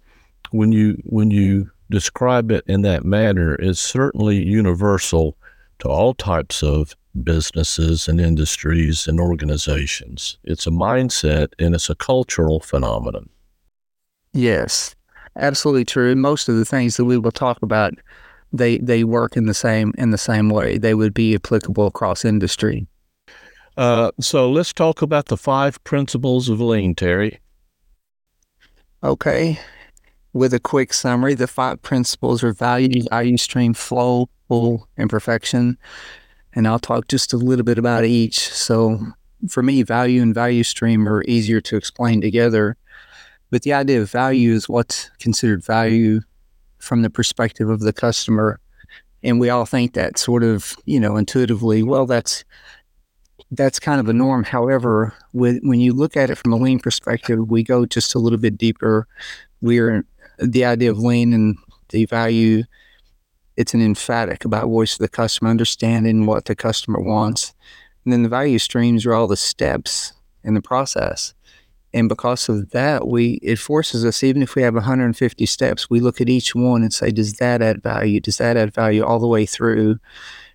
when 0.52 0.72
you 0.72 1.02
when 1.06 1.32
you 1.32 1.72
describe 1.90 2.52
it 2.52 2.64
in 2.68 2.82
that 2.84 3.04
manner, 3.04 3.56
it's 3.56 3.80
certainly 3.80 4.38
universal 4.38 5.38
to 5.80 5.90
all 5.90 6.14
types 6.14 6.62
of 6.62 6.96
businesses 7.24 8.08
and 8.08 8.22
industries 8.22 9.08
and 9.08 9.20
organizations. 9.20 10.38
It's 10.44 10.68
a 10.68 10.72
mindset 10.72 11.50
and 11.60 11.76
it's 11.76 11.90
a 11.90 11.96
cultural 11.96 12.62
phenomenon. 12.62 13.30
Yes, 14.32 14.96
Absolutely 15.38 15.86
true. 15.86 16.16
Most 16.16 16.50
of 16.50 16.58
the 16.58 16.66
things 16.66 16.98
that 16.98 17.06
we 17.06 17.18
will 17.18 17.32
talk 17.32 17.62
about, 17.62 17.94
they 18.54 18.78
they 18.80 19.04
work 19.04 19.38
in 19.38 19.46
the 19.46 19.54
same 19.54 19.94
in 19.98 20.12
the 20.12 20.18
same 20.18 20.50
way. 20.50 20.78
They 20.78 20.94
would 20.94 21.14
be 21.14 21.36
applicable 21.36 21.88
across 21.88 22.26
industry. 22.26 22.88
Uh, 23.78 24.12
so 24.20 24.52
let's 24.52 24.74
talk 24.74 25.02
about 25.02 25.28
the 25.28 25.38
five 25.38 25.82
principles 25.84 26.50
of 26.50 26.60
lean, 26.60 26.94
Terry. 26.94 27.40
Okay. 29.04 29.60
With 30.34 30.54
a 30.54 30.60
quick 30.60 30.94
summary, 30.94 31.34
the 31.34 31.48
five 31.48 31.82
principles 31.82 32.44
are 32.44 32.54
value, 32.54 33.04
value 33.10 33.38
stream, 33.38 33.74
flow, 33.74 34.30
pull, 34.48 34.88
and 34.98 35.10
perfection. 35.10 35.78
And 36.54 36.68
I'll 36.68 36.80
talk 36.80 37.08
just 37.08 37.34
a 37.34 37.38
little 37.38 37.66
bit 37.66 37.78
about 37.78 38.06
each. 38.06 38.40
So 38.40 39.00
for 39.50 39.64
me, 39.64 39.84
value 39.84 40.22
and 40.22 40.34
value 40.34 40.64
stream 40.64 41.08
are 41.08 41.24
easier 41.24 41.62
to 41.62 41.76
explain 41.78 42.22
together. 42.22 42.78
But 43.50 43.64
the 43.64 43.74
idea 43.74 44.02
of 44.02 44.10
value 44.10 44.54
is 44.54 44.70
what's 44.70 45.10
considered 45.20 45.64
value 45.64 46.22
from 46.82 47.02
the 47.02 47.10
perspective 47.10 47.70
of 47.70 47.82
the 47.82 47.94
customer. 47.94 48.60
And 49.24 49.40
we 49.40 49.50
all 49.50 49.66
think 49.66 49.94
that 49.94 50.18
sort 50.18 50.44
of, 50.44 50.76
you 50.86 51.00
know, 51.00 51.16
intuitively, 51.16 51.84
well, 51.84 52.06
that's 52.06 52.44
that's 53.52 53.80
kind 53.80 54.00
of 54.00 54.08
a 54.08 54.14
norm. 54.14 54.44
However, 54.44 55.14
with, 55.34 55.60
when 55.62 55.82
you 55.82 55.94
look 55.94 56.16
at 56.16 56.30
it 56.30 56.38
from 56.38 56.54
a 56.54 56.58
lean 56.58 56.80
perspective, 56.80 57.50
we 57.50 57.64
go 57.64 57.86
just 57.86 58.16
a 58.16 58.20
little 58.20 58.40
bit 58.40 58.58
deeper. 58.58 59.08
We're 59.62 60.06
the 60.40 60.64
idea 60.64 60.90
of 60.90 61.00
lean 61.00 61.34
and 61.34 61.58
the 61.90 62.06
value. 62.06 62.64
It's 63.58 63.74
an 63.74 63.82
emphatic 63.82 64.46
about 64.46 64.68
voice 64.68 64.94
of 64.94 65.00
the 65.00 65.10
customer, 65.10 65.50
understanding 65.50 66.26
what 66.26 66.46
the 66.46 66.56
customer 66.56 67.02
wants, 67.02 67.54
and 68.06 68.14
then 68.14 68.24
the 68.24 68.30
value 68.30 68.58
streams 68.58 69.06
are 69.06 69.14
all 69.14 69.28
the 69.28 69.38
steps 69.38 70.14
in 70.44 70.54
the 70.54 70.62
process. 70.62 71.34
And 71.94 72.08
because 72.08 72.48
of 72.48 72.72
that, 72.72 73.08
we 73.08 73.40
it 73.42 73.60
forces 73.60 74.06
us, 74.06 74.24
even 74.24 74.42
if 74.42 74.56
we 74.56 74.62
have 74.62 74.76
150 74.76 75.46
steps, 75.46 75.90
we 75.90 76.00
look 76.00 76.22
at 76.22 76.30
each 76.30 76.56
one 76.56 76.84
and 76.84 76.94
say, 76.94 77.12
does 77.12 77.34
that 77.34 77.62
add 77.62 77.84
value? 77.84 78.20
Does 78.20 78.38
that 78.38 78.56
add 78.56 78.74
value 78.74 79.04
all 79.04 79.20
the 79.20 79.28
way 79.28 79.46
through? 79.46 80.00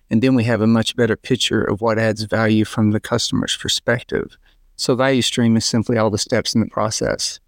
And 0.09 0.21
then 0.21 0.35
we 0.35 0.45
have 0.45 0.61
a 0.61 0.67
much 0.67 0.95
better 0.95 1.15
picture 1.15 1.61
of 1.61 1.81
what 1.81 1.99
adds 1.99 2.23
value 2.23 2.65
from 2.65 2.91
the 2.91 2.99
customer's 2.99 3.55
perspective. 3.55 4.37
So 4.77 4.95
value 4.95 5.21
stream 5.21 5.57
is 5.57 5.65
simply 5.65 5.97
all 5.97 6.09
the 6.09 6.17
steps 6.17 6.55
in 6.55 6.61
the 6.61 6.67
process. 6.67 7.39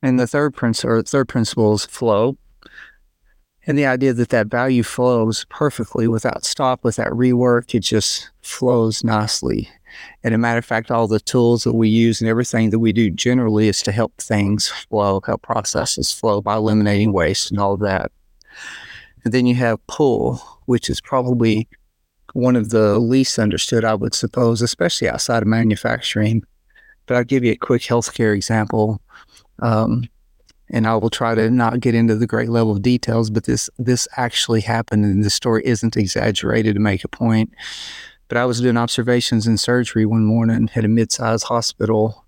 And 0.00 0.18
the 0.18 0.26
third 0.26 0.54
principle, 0.54 0.96
or 0.96 1.02
third 1.02 1.28
principle 1.28 1.74
is 1.74 1.86
flow. 1.86 2.36
And 3.66 3.78
the 3.78 3.86
idea 3.86 4.12
that 4.12 4.30
that 4.30 4.48
value 4.48 4.82
flows 4.82 5.46
perfectly 5.48 6.08
without 6.08 6.44
stop, 6.44 6.82
without 6.82 7.12
rework, 7.12 7.74
it 7.74 7.80
just 7.80 8.30
flows 8.42 9.04
nicely. 9.04 9.68
And 10.22 10.34
a 10.34 10.38
matter 10.38 10.58
of 10.58 10.64
fact, 10.64 10.90
all 10.90 11.06
the 11.06 11.20
tools 11.20 11.64
that 11.64 11.74
we 11.74 11.88
use 11.88 12.20
and 12.20 12.28
everything 12.28 12.70
that 12.70 12.78
we 12.78 12.92
do 12.92 13.10
generally 13.10 13.68
is 13.68 13.82
to 13.82 13.92
help 13.92 14.12
things 14.18 14.68
flow, 14.68 15.20
help 15.24 15.42
processes 15.42 16.12
flow 16.12 16.40
by 16.40 16.56
eliminating 16.56 17.12
waste 17.12 17.50
and 17.50 17.60
all 17.60 17.76
that. 17.78 18.12
And 19.24 19.32
then 19.32 19.46
you 19.46 19.54
have 19.56 19.84
pull, 19.86 20.36
which 20.66 20.90
is 20.90 21.00
probably 21.00 21.68
one 22.32 22.56
of 22.56 22.70
the 22.70 22.98
least 22.98 23.38
understood, 23.38 23.84
I 23.84 23.94
would 23.94 24.14
suppose, 24.14 24.62
especially 24.62 25.08
outside 25.08 25.42
of 25.42 25.48
manufacturing. 25.48 26.42
But 27.06 27.16
I'll 27.16 27.24
give 27.24 27.44
you 27.44 27.52
a 27.52 27.56
quick 27.56 27.82
healthcare 27.82 28.34
example. 28.34 29.00
Um, 29.58 30.08
and 30.72 30.86
I 30.86 30.96
will 30.96 31.10
try 31.10 31.34
to 31.34 31.50
not 31.50 31.80
get 31.80 31.94
into 31.94 32.16
the 32.16 32.26
great 32.26 32.48
level 32.48 32.72
of 32.72 32.82
details, 32.82 33.30
but 33.30 33.44
this 33.44 33.68
this 33.78 34.08
actually 34.16 34.62
happened, 34.62 35.04
and 35.04 35.22
the 35.22 35.30
story 35.30 35.62
isn't 35.64 35.96
exaggerated 35.96 36.74
to 36.74 36.80
make 36.80 37.04
a 37.04 37.08
point. 37.08 37.52
But 38.32 38.40
I 38.40 38.46
was 38.46 38.62
doing 38.62 38.78
observations 38.78 39.46
in 39.46 39.58
surgery 39.58 40.06
one 40.06 40.24
morning 40.24 40.70
at 40.74 40.86
a 40.86 40.88
mid-sized 40.88 41.44
hospital, 41.44 42.24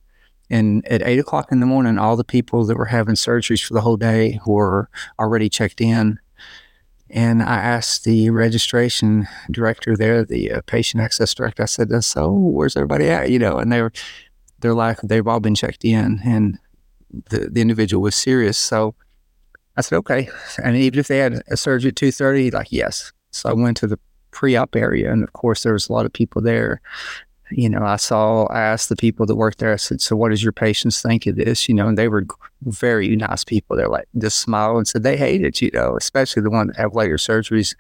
and 0.51 0.87
at 0.87 1.01
eight 1.01 1.19
o'clock 1.19 1.51
in 1.51 1.61
the 1.61 1.67
morning, 1.67 1.97
all 1.97 2.15
the 2.15 2.25
people 2.25 2.67
that 2.67 2.77
were 2.77 2.85
having 2.85 3.15
surgeries 3.15 3.65
for 3.65 3.73
the 3.73 3.81
whole 3.81 3.97
day 3.97 4.39
were 4.45 4.91
already 5.19 5.49
checked 5.49 5.81
in. 5.81 6.19
And 7.09 7.43
I 7.43 7.55
asked 7.55 8.05
the 8.05 8.29
registration 8.29 9.27
director 9.51 9.97
there, 9.97 10.27
the 10.27 10.53
uh, 10.53 10.61
patient 10.67 11.03
access 11.03 11.33
director, 11.33 11.63
I 11.63 11.65
said, 11.65 12.05
"So, 12.05 12.31
where's 12.31 12.77
everybody 12.77 13.09
at?" 13.09 13.31
You 13.31 13.39
know, 13.39 13.57
and 13.57 13.73
they 13.73 13.81
were 13.81 13.93
they're 14.61 14.75
like 14.75 15.01
they've 15.01 15.27
all 15.27 15.41
been 15.41 15.55
checked 15.55 15.87
in, 15.87 16.21
and 16.23 16.59
the, 17.31 17.49
the 17.51 17.63
individual 17.63 18.03
was 18.03 18.15
serious. 18.15 18.59
So 18.59 18.95
I 19.75 19.81
said, 19.81 19.97
okay. 20.01 20.29
And 20.63 20.77
even 20.77 21.01
if 21.01 21.09
they 21.09 21.21
had 21.21 21.43
a 21.49 21.57
surgery 21.57 21.89
at 21.89 21.95
2.30, 21.95 22.53
like, 22.53 22.71
yes. 22.71 23.11
So 23.31 23.49
I 23.49 23.55
went 23.55 23.79
to 23.79 23.87
the 23.87 23.99
pre-op 24.35 24.77
area. 24.77 25.13
And 25.13 25.23
of 25.23 25.33
course, 25.33 25.63
there 25.63 25.73
was 25.73 25.89
a 25.89 25.93
lot 25.93 26.07
of 26.07 26.13
people 26.13 26.43
there. 26.43 26.81
You 27.51 27.69
know, 27.69 27.85
I 27.85 27.97
saw, 27.97 28.47
I 28.47 28.61
asked 28.61 28.89
the 28.89 28.97
people 28.97 29.27
that 29.27 29.37
worked 29.37 29.59
there, 29.59 29.73
I 29.73 29.77
said, 29.77 30.01
so 30.01 30.17
what 30.17 30.31
does 30.31 30.43
your 30.43 30.53
patients 30.53 31.01
think 31.01 31.27
of 31.27 31.37
this? 31.37 31.69
You 31.69 31.75
know, 31.75 31.89
and 31.89 31.97
they 31.97 32.09
were 32.09 32.27
very 32.63 33.15
nice 33.17 33.45
people. 33.45 33.77
They're 33.77 33.89
like, 33.89 34.09
just 34.19 34.41
smile 34.41 34.77
and 34.77 34.89
said 34.89 35.03
they 35.03 35.17
hate 35.17 35.45
it, 35.45 35.61
you 35.61 35.71
know, 35.73 35.97
especially 35.97 36.43
the 36.43 36.51
ones 36.51 36.69
that 36.69 36.81
have 36.81 36.95
later 36.95 37.17
surgeries. 37.17 37.75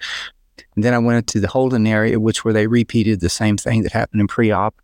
And 0.75 0.85
then 0.85 0.95
I 0.95 0.99
went 0.99 1.27
to 1.29 1.41
the 1.41 1.49
holding 1.49 1.87
area, 1.87 2.21
which 2.21 2.45
where 2.45 2.55
they 2.55 2.67
repeated 2.67 3.21
the 3.21 3.29
same 3.29 3.57
thing 3.57 3.83
that 3.83 3.93
happened 3.93 4.21
in 4.21 4.29
pre-op. 4.29 4.81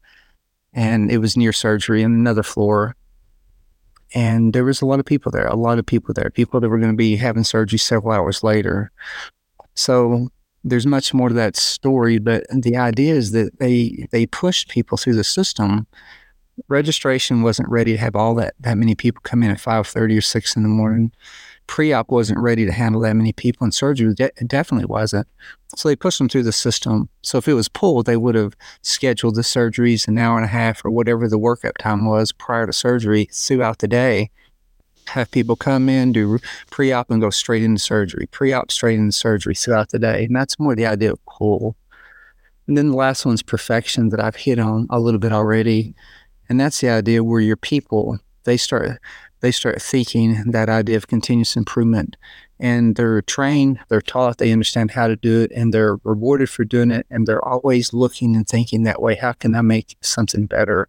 And 0.73 1.11
it 1.11 1.19
was 1.19 1.37
near 1.37 1.53
surgery 1.53 2.03
in 2.03 2.13
another 2.13 2.43
floor 2.43 2.97
and 4.15 4.53
there 4.53 4.65
was 4.65 4.83
a 4.83 4.87
lot 4.87 4.99
of 4.99 5.07
people 5.07 5.31
there, 5.31 5.47
a 5.47 5.55
lot 5.55 5.79
of 5.79 5.87
people 5.87 6.13
there, 6.15 6.31
people 6.31 6.61
that 6.61 6.69
were 6.69 6.79
going 6.79 6.93
to 6.93 6.97
be 6.97 7.17
having 7.17 7.45
surgery 7.45 7.79
several 7.79 8.13
hours 8.13 8.43
later. 8.43 8.91
So 9.75 10.29
there's 10.65 10.87
much 10.87 11.15
more 11.15 11.29
to 11.29 11.35
that 11.35 11.57
story, 11.57 12.19
but 12.19 12.45
the 12.51 12.77
idea 12.77 13.15
is 13.15 13.33
that 13.33 13.59
they 13.59 14.07
they 14.11 14.27
pushed 14.27 14.69
people 14.69 14.99
through 14.99 15.15
the 15.15 15.25
system. 15.25 15.87
Registration 16.69 17.43
wasn't 17.43 17.71
ready 17.71 17.93
to 17.93 17.99
have 17.99 18.15
all 18.15 18.35
that 18.37 18.55
that 18.61 18.77
many 18.77 18.95
people 18.95 19.21
come 19.25 19.43
in 19.43 19.51
at 19.51 19.61
five 19.61 19.87
thirty 19.87 20.17
or 20.17 20.21
six 20.21 20.57
in 20.57 20.63
the 20.63 20.69
morning 20.69 21.13
pre-op 21.71 22.11
wasn't 22.11 22.41
ready 22.41 22.67
to 22.67 22.73
handle 22.73 23.01
that 23.01 23.15
many 23.15 23.33
people, 23.33 23.63
and 23.65 23.73
surgery 23.73 24.13
de- 24.13 24.33
definitely 24.45 24.87
wasn't. 24.87 25.25
So 25.77 25.89
they 25.89 25.95
pushed 25.95 26.19
them 26.19 26.29
through 26.29 26.43
the 26.43 26.51
system. 26.51 27.09
So 27.23 27.39
if 27.39 27.47
it 27.47 27.55
was 27.55 27.69
pulled, 27.69 28.07
they 28.07 28.17
would 28.17 28.35
have 28.35 28.57
scheduled 28.83 29.37
the 29.37 29.43
surgeries 29.43 30.09
an 30.09 30.19
hour 30.19 30.37
and 30.37 30.45
a 30.45 30.49
half 30.49 30.85
or 30.85 30.91
whatever 30.91 31.29
the 31.29 31.39
workup 31.39 31.79
time 31.79 32.07
was 32.07 32.33
prior 32.33 32.67
to 32.67 32.73
surgery 32.73 33.29
throughout 33.33 33.79
the 33.79 33.87
day. 33.87 34.33
Have 35.11 35.31
people 35.31 35.57
come 35.57 35.89
in, 35.89 36.13
do 36.13 36.39
pre-op, 36.71 37.11
and 37.11 37.21
go 37.21 37.31
straight 37.31 37.63
into 37.63 37.81
surgery. 37.81 38.27
Pre-op, 38.31 38.71
straight 38.71 38.99
into 38.99 39.13
surgery 39.13 39.55
throughout 39.55 39.91
the 39.91 39.99
day, 39.99 40.25
and 40.25 40.37
that's 40.37 40.59
more 40.59 40.75
the 40.75 40.87
idea 40.87 41.13
of 41.13 41.25
pull. 41.27 41.77
And 42.67 42.77
then 42.77 42.91
the 42.91 42.97
last 42.97 43.27
one's 43.27 43.43
perfection 43.43 44.11
that 44.11 44.21
I've 44.21 44.37
hit 44.37 44.59
on 44.59 44.87
a 44.91 45.01
little 45.01 45.21
bit 45.21 45.33
already, 45.33 45.95
and 46.49 46.61
that's 46.61 46.81
the 46.81 46.91
idea 46.91 47.25
where 47.25 47.41
your 47.41 47.57
people 47.57 48.19
they 48.45 48.57
start 48.57 48.99
they 49.41 49.51
start 49.51 49.83
thinking 49.83 50.51
that 50.53 50.69
idea 50.69 50.97
of 50.97 51.07
continuous 51.09 51.57
improvement 51.57 52.17
and 52.61 52.95
they're 52.97 53.23
trained, 53.23 53.81
they're 53.89 54.03
taught, 54.03 54.37
they 54.37 54.53
understand 54.53 54.91
how 54.91 55.09
to 55.09 55.17
do 55.17 55.41
it, 55.41 55.51
and 55.53 55.73
they're 55.73 55.97
rewarded 56.05 56.51
for 56.51 56.65
doing 56.65 56.91
it. 56.91 57.07
And 57.11 57.27
they're 57.27 57.45
always 57.45 57.95
looking 57.95 58.37
and 58.37 58.47
thinking 58.47 58.83
that 58.83 59.01
way 59.01 59.15
how 59.15 59.33
can 59.33 59.55
I 59.55 59.63
make 59.63 59.97
something 60.03 60.47
better? 60.47 60.89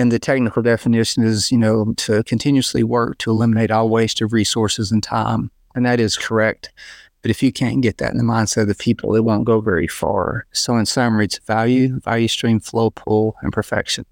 And 0.00 0.10
the 0.10 0.18
technical 0.18 0.62
definition 0.62 1.24
is, 1.24 1.52
you 1.52 1.58
know, 1.58 1.92
to 1.98 2.24
continuously 2.24 2.82
work 2.82 3.18
to 3.18 3.30
eliminate 3.30 3.70
all 3.70 3.90
waste 3.90 4.22
of 4.22 4.32
resources 4.32 4.90
and 4.90 5.02
time. 5.02 5.50
And 5.74 5.84
that 5.84 6.00
is 6.00 6.16
correct. 6.16 6.72
But 7.20 7.30
if 7.30 7.42
you 7.42 7.52
can't 7.52 7.82
get 7.82 7.98
that 7.98 8.10
in 8.10 8.16
the 8.16 8.24
mindset 8.24 8.62
of 8.62 8.68
the 8.68 8.74
people, 8.74 9.14
it 9.14 9.24
won't 9.24 9.44
go 9.44 9.60
very 9.60 9.86
far. 9.86 10.46
So, 10.52 10.78
in 10.78 10.86
summary, 10.86 11.26
it's 11.26 11.36
value, 11.40 12.00
value 12.00 12.28
stream, 12.28 12.60
flow, 12.60 12.88
pull, 12.88 13.36
and 13.42 13.52
perfection. 13.52 14.06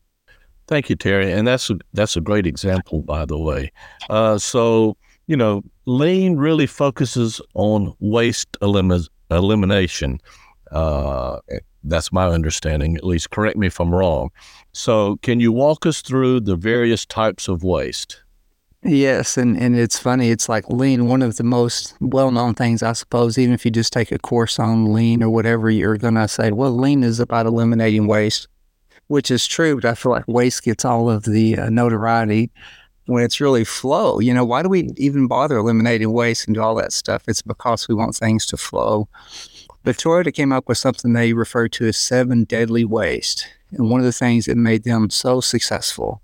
Thank 0.67 0.91
you, 0.91 0.97
Terry. 0.97 1.33
And 1.33 1.49
that's 1.49 1.71
a, 1.71 1.79
that's 1.95 2.19
a 2.19 2.21
great 2.21 2.47
example, 2.47 3.01
by 3.01 3.25
the 3.25 3.39
way. 3.39 3.73
Uh, 4.11 4.37
so, 4.37 4.95
you 5.27 5.39
know, 5.39 5.63
lean 5.87 6.37
really 6.37 6.67
focuses 6.67 7.41
on 7.55 7.95
waste 7.99 8.59
elim- 8.61 9.07
elimination. 9.31 10.21
Uh, 10.71 11.39
that's 11.85 12.13
my 12.13 12.27
understanding, 12.29 12.97
at 12.97 13.05
least. 13.05 13.31
Correct 13.31 13.57
me 13.57 13.67
if 13.69 13.81
I'm 13.81 13.95
wrong. 13.95 14.31
So, 14.73 15.17
can 15.23 15.41
you 15.41 15.53
walk 15.53 15.87
us 15.87 16.03
through 16.03 16.41
the 16.41 16.57
various 16.57 17.07
types 17.07 17.49
of 17.49 17.63
waste? 17.63 18.23
Yes, 18.85 19.37
and, 19.37 19.57
and 19.57 19.77
it's 19.77 19.99
funny. 19.99 20.31
It's 20.31 20.49
like 20.49 20.69
lean, 20.69 21.09
one 21.09 21.23
of 21.23 21.37
the 21.37 21.45
most 21.45 21.95
well 22.01 22.31
known 22.31 22.55
things, 22.55 22.83
I 22.83 22.93
suppose. 22.93 23.37
Even 23.37 23.55
if 23.55 23.65
you 23.65 23.71
just 23.71 23.93
take 23.93 24.13
a 24.13 24.19
course 24.19 24.59
on 24.59 24.93
lean 24.93 25.23
or 25.23 25.31
whatever, 25.31 25.69
you're 25.71 25.97
going 25.97 26.15
to 26.15 26.29
say, 26.29 26.53
well, 26.53 26.71
lean 26.71 27.03
is 27.03 27.19
about 27.19 27.47
eliminating 27.47 28.07
waste 28.07 28.47
which 29.09 29.31
is 29.31 29.47
true, 29.47 29.75
but 29.75 29.85
I 29.85 29.95
feel 29.95 30.13
like 30.13 30.29
waste 30.29 30.63
gets 30.63 30.85
all 30.85 31.11
of 31.11 31.25
the 31.25 31.59
uh, 31.59 31.71
notoriety 31.71 32.51
when 33.07 33.25
it's 33.25 33.41
really 33.41 33.65
flow. 33.65 34.21
You 34.21 34.33
know, 34.33 34.45
why 34.45 34.63
do 34.63 34.69
we 34.69 34.91
even 34.97 35.27
bother 35.27 35.57
eliminating 35.57 36.13
waste 36.13 36.47
and 36.47 36.55
do 36.55 36.63
all 36.63 36.75
that 36.77 36.93
stuff? 36.93 37.25
It's 37.27 37.43
because 37.43 37.89
we 37.89 37.95
want 37.95 38.15
things 38.15 38.47
to 38.47 38.57
flow. 38.57 39.09
But 39.89 39.97
Toyota 39.97 40.35
came 40.35 40.53
up 40.53 40.69
with 40.69 40.77
something 40.77 41.15
they 41.15 41.33
refer 41.33 41.67
to 41.69 41.87
as 41.87 41.97
seven 41.97 42.45
deadly 42.45 42.85
waste. 42.85 43.49
And 43.71 43.89
one 43.89 44.01
of 44.01 44.05
the 44.05 44.13
things 44.13 44.45
that 44.45 44.59
made 44.59 44.85
them 44.85 45.09
so 45.09 45.41
successful 45.41 46.21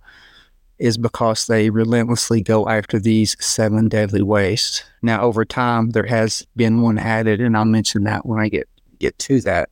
is 0.79 0.99
because 0.99 1.47
they 1.47 1.71
relentlessly 1.71 2.43
go 2.43 2.69
after 2.69 2.99
these 3.01 3.43
seven 3.43 3.89
deadly 3.89 4.21
wastes. 4.21 4.85
Now, 5.01 5.23
over 5.23 5.47
time, 5.47 5.93
there 5.93 6.05
has 6.05 6.47
been 6.55 6.83
one 6.83 6.99
added, 6.99 7.41
and 7.41 7.57
I'll 7.57 7.65
mention 7.65 8.05
that 8.05 8.27
when 8.27 8.39
I 8.39 8.51
get 8.51 8.69
get 8.99 9.19
to 9.21 9.41
that. 9.41 9.71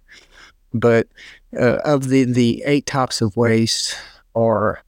But 0.73 1.07
uh, 1.55 1.81
of 1.85 2.09
the, 2.09 2.25
the 2.25 2.63
eight 2.65 2.87
types 2.87 3.21
of 3.21 3.37
waste 3.37 3.95
are 4.35 4.83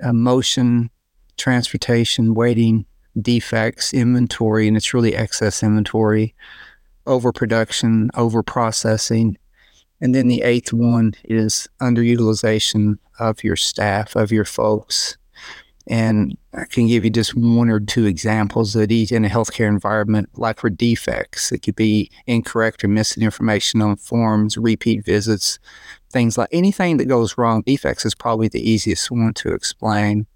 uh, 0.00 0.12
motion, 0.12 0.88
transportation, 1.36 2.32
waiting, 2.32 2.86
defects, 3.20 3.92
inventory, 3.92 4.68
and 4.68 4.76
it's 4.76 4.94
really 4.94 5.16
excess 5.16 5.64
inventory, 5.64 6.32
overproduction, 7.06 8.10
overprocessing. 8.14 9.36
And 10.00 10.14
then 10.14 10.28
the 10.28 10.42
eighth 10.42 10.72
one 10.72 11.14
is 11.24 11.68
underutilization 11.80 12.98
of 13.18 13.42
your 13.42 13.56
staff, 13.56 14.14
of 14.14 14.30
your 14.30 14.44
folks. 14.44 15.16
And 15.88 16.36
I 16.52 16.64
can 16.64 16.88
give 16.88 17.04
you 17.04 17.10
just 17.10 17.36
one 17.36 17.70
or 17.70 17.78
two 17.78 18.06
examples 18.06 18.72
that 18.72 18.90
each 18.90 19.12
in 19.12 19.24
a 19.24 19.28
healthcare 19.28 19.68
environment, 19.68 20.28
like 20.34 20.58
for 20.58 20.68
defects. 20.68 21.52
It 21.52 21.60
could 21.60 21.76
be 21.76 22.10
incorrect 22.26 22.82
or 22.82 22.88
missing 22.88 23.22
information 23.22 23.80
on 23.80 23.96
forms, 23.96 24.58
repeat 24.58 25.04
visits, 25.04 25.60
things 26.10 26.36
like 26.36 26.48
anything 26.50 26.96
that 26.96 27.04
goes 27.06 27.38
wrong. 27.38 27.62
Defects 27.62 28.04
is 28.04 28.16
probably 28.16 28.48
the 28.48 28.68
easiest 28.68 29.10
one 29.10 29.32
to 29.34 29.52
explain. 29.52 30.26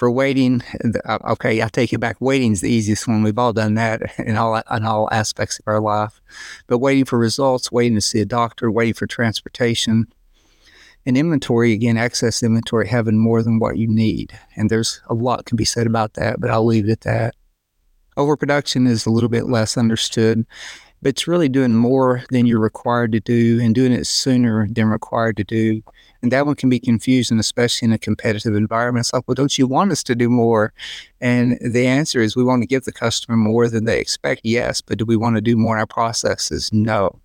For 0.00 0.10
waiting, 0.10 0.62
uh, 1.04 1.18
okay, 1.32 1.60
I 1.60 1.68
take 1.68 1.92
it 1.92 1.98
back. 1.98 2.16
Waiting 2.20 2.52
is 2.52 2.62
the 2.62 2.72
easiest 2.72 3.06
one. 3.06 3.22
We've 3.22 3.38
all 3.38 3.52
done 3.52 3.74
that 3.74 4.00
in 4.18 4.38
all 4.38 4.56
in 4.56 4.82
all 4.86 5.10
aspects 5.12 5.58
of 5.58 5.68
our 5.68 5.78
life. 5.78 6.22
But 6.68 6.78
waiting 6.78 7.04
for 7.04 7.18
results, 7.18 7.70
waiting 7.70 7.96
to 7.96 8.00
see 8.00 8.18
a 8.18 8.24
doctor, 8.24 8.70
waiting 8.70 8.94
for 8.94 9.06
transportation, 9.06 10.06
and 11.04 11.18
inventory 11.18 11.74
again, 11.74 11.98
excess 11.98 12.42
inventory, 12.42 12.88
having 12.88 13.18
more 13.18 13.42
than 13.42 13.58
what 13.58 13.76
you 13.76 13.88
need. 13.88 14.32
And 14.56 14.70
there's 14.70 15.02
a 15.10 15.12
lot 15.12 15.44
can 15.44 15.56
be 15.56 15.66
said 15.66 15.86
about 15.86 16.14
that, 16.14 16.40
but 16.40 16.48
I'll 16.48 16.64
leave 16.64 16.88
it 16.88 16.92
at 16.92 17.00
that. 17.02 17.34
Overproduction 18.16 18.86
is 18.86 19.04
a 19.04 19.10
little 19.10 19.28
bit 19.28 19.50
less 19.50 19.76
understood 19.76 20.46
but 21.02 21.10
it's 21.10 21.26
really 21.26 21.48
doing 21.48 21.74
more 21.74 22.22
than 22.30 22.46
you're 22.46 22.60
required 22.60 23.12
to 23.12 23.20
do 23.20 23.58
and 23.60 23.74
doing 23.74 23.92
it 23.92 24.06
sooner 24.06 24.68
than 24.68 24.86
required 24.86 25.36
to 25.38 25.44
do. 25.44 25.82
And 26.22 26.30
that 26.32 26.44
one 26.44 26.56
can 26.56 26.68
be 26.68 26.78
confusing, 26.78 27.38
especially 27.38 27.86
in 27.86 27.92
a 27.92 27.98
competitive 27.98 28.54
environment. 28.54 29.06
It's 29.06 29.12
like, 29.12 29.26
well, 29.26 29.34
don't 29.34 29.56
you 29.56 29.66
want 29.66 29.92
us 29.92 30.02
to 30.04 30.14
do 30.14 30.28
more? 30.28 30.72
And 31.20 31.58
the 31.60 31.86
answer 31.86 32.20
is 32.20 32.36
we 32.36 32.44
want 32.44 32.62
to 32.62 32.66
give 32.66 32.84
the 32.84 32.92
customer 32.92 33.36
more 33.36 33.68
than 33.68 33.84
they 33.84 33.98
expect, 33.98 34.42
yes, 34.44 34.80
but 34.82 34.98
do 34.98 35.04
we 35.04 35.16
want 35.16 35.36
to 35.36 35.42
do 35.42 35.56
more 35.56 35.76
in 35.76 35.80
our 35.80 35.86
processes? 35.86 36.70
No. 36.72 37.18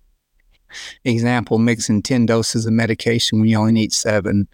Example, 1.04 1.58
mixing 1.58 2.02
10 2.02 2.26
doses 2.26 2.66
of 2.66 2.72
medication 2.72 3.38
when 3.38 3.48
you 3.48 3.58
only 3.58 3.72
need 3.72 3.92
seven. 3.92 4.48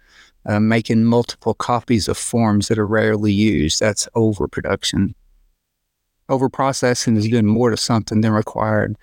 Uh, 0.45 0.59
making 0.59 1.05
multiple 1.05 1.53
copies 1.53 2.09
of 2.09 2.17
forms 2.17 2.67
that 2.67 2.77
are 2.77 2.85
rarely 2.85 3.31
used. 3.31 3.79
That's 3.79 4.09
overproduction 4.13 5.15
over 6.29 6.49
processing 6.49 7.15
is 7.17 7.27
doing 7.27 7.45
more 7.45 7.69
to 7.69 7.77
something 7.77 8.21
than 8.21 8.31
required. 8.31 8.95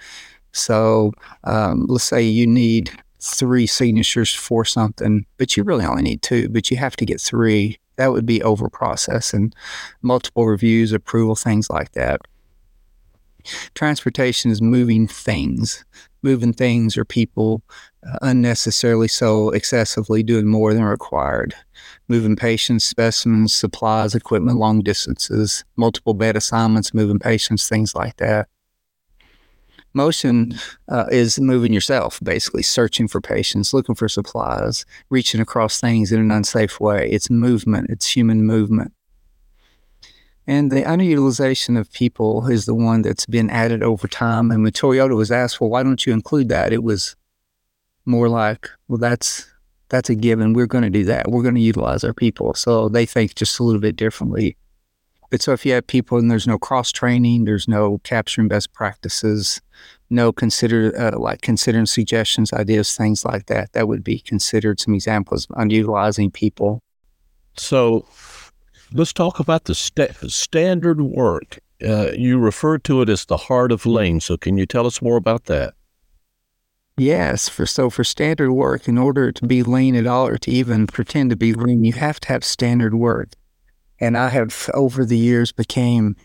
So 0.53 1.13
um, 1.45 1.87
let's 1.89 2.05
say 2.05 2.23
you 2.23 2.47
need 2.47 2.91
three 3.21 3.67
signatures 3.67 4.35
for 4.35 4.65
something, 4.65 5.27
but 5.37 5.57
you 5.57 5.63
really 5.63 5.85
only 5.85 6.03
need 6.03 6.23
two, 6.23 6.49
but 6.49 6.71
you 6.71 6.77
have 6.77 6.97
to 6.97 7.07
get 7.07 7.21
three. 7.21 7.79
That 7.97 8.13
would 8.13 8.27
be 8.27 8.43
over 8.43 8.69
processing, 8.69 9.53
multiple 10.03 10.47
reviews, 10.47 10.93
approval, 10.93 11.35
things 11.35 11.69
like 11.69 11.93
that. 11.93 12.21
Transportation 13.75 14.51
is 14.51 14.63
moving 14.63 15.07
things, 15.07 15.85
moving 16.23 16.53
things 16.53 16.97
or 16.97 17.05
people 17.05 17.63
uh, 18.07 18.19
unnecessarily 18.23 19.09
so 19.09 19.51
excessively 19.51 20.23
doing 20.23 20.47
more 20.47 20.75
than 20.75 20.85
required 20.85 21.55
moving 22.09 22.37
patients, 22.37 22.85
specimens, 22.85 23.55
supplies, 23.55 24.15
equipment 24.15 24.59
long 24.59 24.83
distances, 24.83 25.65
multiple 25.77 26.13
bed 26.13 26.37
assignments, 26.37 26.93
moving 26.93 27.21
patients, 27.21 27.69
things 27.69 27.95
like 27.95 28.17
that. 28.17 28.49
Motion 29.95 30.55
uh, 30.89 31.07
is 31.11 31.41
moving 31.41 31.73
yourself, 31.73 32.21
basically 32.23 32.63
searching 32.63 33.09
for 33.09 33.21
patients, 33.21 33.73
looking 33.73 33.95
for 33.95 34.09
supplies, 34.09 34.85
reaching 35.09 35.41
across 35.41 35.81
things 35.81 36.13
in 36.13 36.21
an 36.21 36.31
unsafe 36.31 36.79
way. 36.81 37.09
It's 37.11 37.31
movement, 37.31 37.91
it's 37.91 38.15
human 38.15 38.45
movement. 38.45 38.93
And 40.51 40.73
the 40.73 40.83
underutilization 40.83 41.79
of 41.79 41.93
people 41.93 42.49
is 42.49 42.67
the 42.67 42.75
one 42.75 43.03
that's 43.03 43.25
been 43.25 43.49
added 43.51 43.85
over 43.85 44.09
time. 44.09 44.51
And 44.51 44.65
when 44.65 44.73
Toyota 44.73 45.15
was 45.15 45.31
asked, 45.31 45.61
well, 45.61 45.71
why 45.71 45.85
don't 45.85 46.05
you 46.05 46.13
include 46.13 46.49
that? 46.49 46.73
It 46.73 46.83
was 46.83 47.15
more 48.05 48.29
like, 48.29 48.69
well, 48.89 48.99
that's 48.99 49.49
that's 49.91 50.11
a 50.11 50.17
given. 50.17 50.53
We're 50.53 50.67
going 50.67 50.83
to 50.83 50.91
do 50.91 51.05
that. 51.05 51.31
We're 51.31 51.45
going 51.45 51.55
to 51.55 51.61
utilize 51.61 52.03
our 52.03 52.13
people. 52.13 52.55
So 52.55 52.89
they 52.89 53.07
think 53.07 53.37
just 53.37 53.61
a 53.61 53.63
little 53.63 53.81
bit 53.81 53.95
differently. 53.95 54.57
But 55.31 55.41
so 55.41 55.53
if 55.53 55.65
you 55.65 55.73
have 55.75 55.87
people 55.87 56.19
and 56.19 56.29
there's 56.29 56.49
no 56.49 56.59
cross 56.59 56.91
training, 56.91 57.45
there's 57.45 57.69
no 57.69 57.99
capturing 57.99 58.49
best 58.49 58.73
practices, 58.73 59.61
no 60.11 60.33
consider 60.33 60.93
uh, 60.99 61.17
like 61.17 61.43
considering 61.43 61.87
suggestions, 61.87 62.53
ideas, 62.53 62.97
things 62.97 63.25
like 63.25 63.47
that, 63.47 63.73
that 63.75 63.87
would 63.87 64.03
be 64.03 64.19
considered 64.19 64.81
some 64.81 64.95
examples 64.95 65.47
of 65.49 65.57
unutilizing 65.61 66.33
people. 66.33 66.83
So 67.57 68.05
let's 68.93 69.13
talk 69.13 69.41
about 69.41 69.65
the 69.65 69.75
st- 69.75 70.15
standard 70.31 71.01
work. 71.01 71.59
Uh, 71.83 72.11
you 72.13 72.39
refer 72.39 72.79
to 72.79 73.03
it 73.03 73.09
as 73.09 73.25
the 73.25 73.37
heart 73.37 73.73
of 73.73 73.87
lean. 73.87 74.21
So 74.21 74.37
can 74.37 74.59
you 74.59 74.67
tell 74.67 74.87
us 74.87 75.01
more 75.01 75.17
about 75.17 75.45
that? 75.47 75.75
Yes, 76.97 77.49
for 77.49 77.65
so 77.65 77.89
for 77.89 78.05
standard 78.05 78.53
work, 78.53 78.87
in 78.87 78.99
order 78.99 79.33
to 79.33 79.47
be 79.47 79.63
lean 79.63 79.97
at 79.97 80.07
all 80.07 80.27
or 80.27 80.37
to 80.37 80.51
even 80.51 80.87
pretend 80.87 81.31
to 81.31 81.37
be 81.37 81.55
lean, 81.55 81.83
you 81.83 81.95
have 81.95 82.21
to 82.21 82.29
have 82.29 82.45
standard 82.45 82.95
work. 82.95 83.31
And 84.01 84.19
I 84.19 84.29
have 84.29 84.69
over 84.75 85.07
the 85.07 85.17
years 85.17 85.53
became 85.53 86.17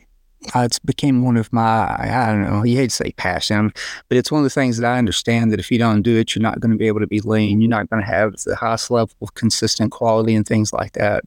uh, 0.53 0.59
it's 0.59 0.77
became 0.79 1.23
one 1.23 1.37
of 1.37 1.51
my 1.53 1.95
I 1.97 2.31
don't 2.31 2.43
know 2.43 2.63
you 2.63 2.77
hate 2.77 2.89
to 2.89 2.95
say 2.95 3.11
passion, 3.13 3.71
but 4.09 4.17
it's 4.17 4.31
one 4.31 4.39
of 4.39 4.43
the 4.43 4.49
things 4.49 4.77
that 4.77 4.91
I 4.91 4.97
understand 4.97 5.51
that 5.53 5.61
if 5.61 5.71
you 5.71 5.77
don't 5.77 6.01
do 6.01 6.17
it, 6.17 6.35
you're 6.35 6.43
not 6.43 6.59
going 6.59 6.71
to 6.71 6.77
be 6.77 6.87
able 6.87 6.99
to 6.99 7.07
be 7.07 7.21
lean. 7.21 7.61
You're 7.61 7.69
not 7.69 7.89
going 7.89 8.03
to 8.03 8.07
have 8.09 8.33
the 8.45 8.57
highest 8.57 8.91
level 8.91 9.15
of 9.21 9.33
consistent 9.33 9.91
quality 9.91 10.35
and 10.35 10.45
things 10.45 10.73
like 10.73 10.91
that. 10.93 11.23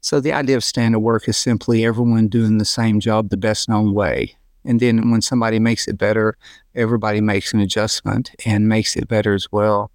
So 0.00 0.20
the 0.20 0.32
idea 0.32 0.56
of 0.56 0.64
standard 0.64 1.00
work 1.00 1.28
is 1.28 1.36
simply 1.36 1.84
everyone 1.84 2.28
doing 2.28 2.58
the 2.58 2.64
same 2.64 3.00
job 3.00 3.28
the 3.28 3.36
best 3.36 3.68
known 3.68 3.92
way. 3.92 4.36
And 4.64 4.80
then 4.80 5.10
when 5.10 5.22
somebody 5.22 5.58
makes 5.58 5.88
it 5.88 5.98
better, 5.98 6.36
everybody 6.74 7.20
makes 7.20 7.52
an 7.52 7.60
adjustment 7.60 8.30
and 8.44 8.68
makes 8.68 8.96
it 8.96 9.08
better 9.08 9.34
as 9.34 9.50
well. 9.50 9.90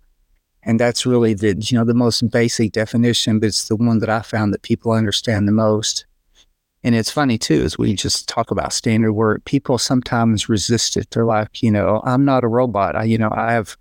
And 0.64 0.80
that's 0.80 1.06
really 1.06 1.36
the 1.36 1.56
you 1.56 1.78
know 1.78 1.86
the 1.86 1.94
most 1.94 2.30
basic 2.32 2.72
definition, 2.72 3.40
but 3.40 3.48
it's 3.48 3.68
the 3.68 3.76
one 3.76 4.00
that 4.00 4.10
I 4.10 4.22
found 4.22 4.54
that 4.54 4.64
people 4.64 4.92
understand 4.92 5.48
the 5.48 5.52
most. 5.52 6.06
And 6.84 6.94
it's 6.94 7.12
funny 7.12 7.38
too, 7.38 7.64
as 7.64 7.78
we 7.78 7.94
just 7.96 8.28
talk 8.28 8.52
about 8.52 8.74
standard 8.74 9.14
work, 9.14 9.44
people 9.46 9.78
sometimes 9.80 10.50
resist 10.50 10.98
it. 10.98 11.10
They're 11.10 11.26
like, 11.26 11.64
you 11.64 11.72
know, 11.72 12.02
I'm 12.04 12.26
not 12.26 12.44
a 12.44 12.48
robot. 12.48 12.96
I, 12.96 13.06
you 13.06 13.18
know, 13.18 13.32
I 13.32 13.54
have, 13.54 13.76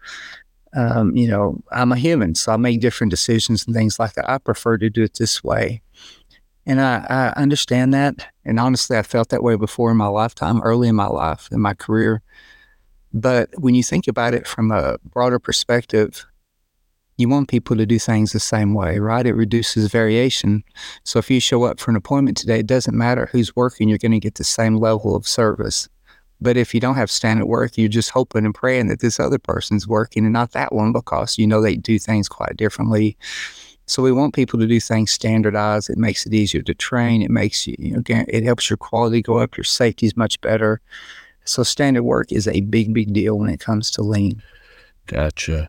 um, 0.75 1.17
you 1.17 1.29
know, 1.29 1.63
I'm 1.71 1.93
a 1.93 1.97
human, 1.97 2.35
so 2.35 2.53
I 2.53 2.57
make 2.57 2.81
different 2.81 3.11
decisions 3.11 3.67
and 3.67 3.75
things 3.75 3.99
like 3.99 4.15
that. 4.15 4.29
I 4.29 4.39
prefer 4.39 4.77
to 4.79 4.91
do 4.91 5.03
it 5.03 5.15
this 5.19 5.43
way. 5.43 5.83
And 6.67 6.81
I, 6.81 7.05
I 7.09 7.41
understand 7.41 7.93
that. 7.95 8.27
And 8.45 8.59
honestly, 8.59 8.97
I 8.97 9.03
felt 9.03 9.29
that 9.29 9.43
way 9.43 9.57
before 9.57 9.91
in 9.91 9.97
my 9.97 10.07
lifetime, 10.07 10.63
early 10.63 10.89
in 10.89 10.95
my 10.95 11.07
life, 11.07 11.49
in 11.53 11.61
my 11.61 11.75
career. 11.75 12.23
But 13.13 13.51
when 13.59 13.75
you 13.75 13.83
think 13.83 14.09
about 14.09 14.35
it 14.35 14.47
from 14.47 14.71
a 14.71 14.99
broader 15.05 15.39
perspective, 15.39 16.27
you 17.17 17.29
want 17.29 17.49
people 17.49 17.77
to 17.77 17.87
do 17.87 17.99
things 17.99 18.33
the 18.33 18.41
same 18.41 18.75
way, 18.75 18.99
right? 18.99 19.25
It 19.25 19.35
reduces 19.35 19.87
variation. 19.87 20.65
So 21.05 21.21
if 21.21 21.31
you 21.31 21.39
show 21.39 21.63
up 21.65 21.79
for 21.79 21.91
an 21.93 21.97
appointment 21.97 22.37
today, 22.37 22.59
it 22.59 22.67
doesn't 22.67 22.97
matter 22.97 23.27
who's 23.31 23.55
working, 23.55 23.89
you're 23.89 23.99
going 23.99 24.13
to 24.13 24.19
get 24.19 24.35
the 24.35 24.45
same 24.45 24.77
level 24.77 25.15
of 25.15 25.29
service. 25.29 25.89
But 26.40 26.57
if 26.57 26.75
you 26.75 26.81
don't 26.81 26.97
have 26.97 27.11
standard 27.11 27.47
work, 27.47 27.77
you're 27.77 27.88
just 27.88 28.11
hoping 28.11 28.44
and 28.44 28.55
praying 28.55 28.88
that 28.88 29.01
this 29.01 29.18
other 29.18 29.38
person's 29.38 29.88
working 29.88 30.25
and 30.25 30.33
not 30.33 30.53
that 30.53 30.73
one 30.73 30.92
because 30.92 31.38
you 31.38 31.47
know 31.47 31.61
they 31.61 31.77
do 31.77 31.99
things 31.99 32.29
quite 32.29 32.57
differently. 32.57 33.16
So 33.87 34.03
we 34.03 34.12
want 34.12 34.35
people 34.35 34.59
to 34.59 34.66
do 34.66 34.81
things 34.81 35.12
standardized. 35.12 35.90
It 35.90 35.99
makes 35.99 36.25
it 36.27 36.33
easier 36.33 36.62
to 36.62 36.75
train. 36.75 37.23
It 37.23 37.31
makes 37.31 37.66
you, 37.66 37.77
you 37.79 37.92
know, 37.92 38.03
it 38.09 38.42
helps 38.42 38.70
your 38.70 38.79
quality 38.79 39.20
go 39.20 39.38
up. 39.38 39.57
Your 39.57 39.64
safety 39.64 40.07
is 40.07 40.16
much 40.16 40.40
better. 40.40 40.81
So 41.44 41.62
standard 41.62 42.03
work 42.03 42.33
is 42.33 42.49
a 42.49 42.62
big, 42.62 42.94
big 42.94 43.12
deal 43.12 43.38
when 43.38 43.51
it 43.51 43.61
comes 43.61 43.90
to 43.92 44.03
lean. 44.03 44.42
Gotcha. 45.07 45.68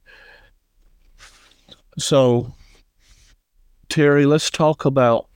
So, 1.97 2.53
Terry, 3.89 4.25
let's 4.25 4.49
talk 4.49 4.85
about 4.85 5.27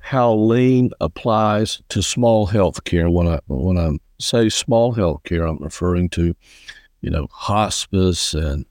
how 0.00 0.34
lean 0.34 0.90
applies 1.00 1.80
to 1.88 2.02
small 2.02 2.46
healthcare. 2.46 3.10
When 3.10 3.26
I 3.26 3.40
when 3.46 3.78
I 3.78 3.90
say 4.18 4.48
small 4.48 4.92
health 4.92 5.22
care, 5.24 5.46
I'm 5.46 5.58
referring 5.58 6.08
to, 6.10 6.34
you 7.00 7.10
know, 7.10 7.28
hospice 7.30 8.34
and 8.34 8.66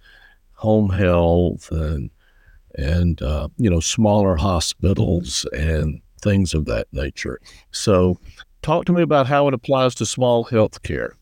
home 0.53 0.89
health 0.89 1.71
and 1.71 2.09
and 2.77 3.21
uh, 3.21 3.47
you 3.57 3.69
know 3.69 3.79
smaller 3.79 4.35
hospitals 4.35 5.45
and 5.53 6.01
things 6.21 6.53
of 6.53 6.65
that 6.65 6.87
nature. 6.91 7.39
So, 7.71 8.19
talk 8.61 8.85
to 8.85 8.93
me 8.93 9.01
about 9.01 9.27
how 9.27 9.47
it 9.47 9.53
applies 9.53 9.95
to 9.95 10.05
small 10.05 10.43
health 10.45 10.81
care. 10.83 11.15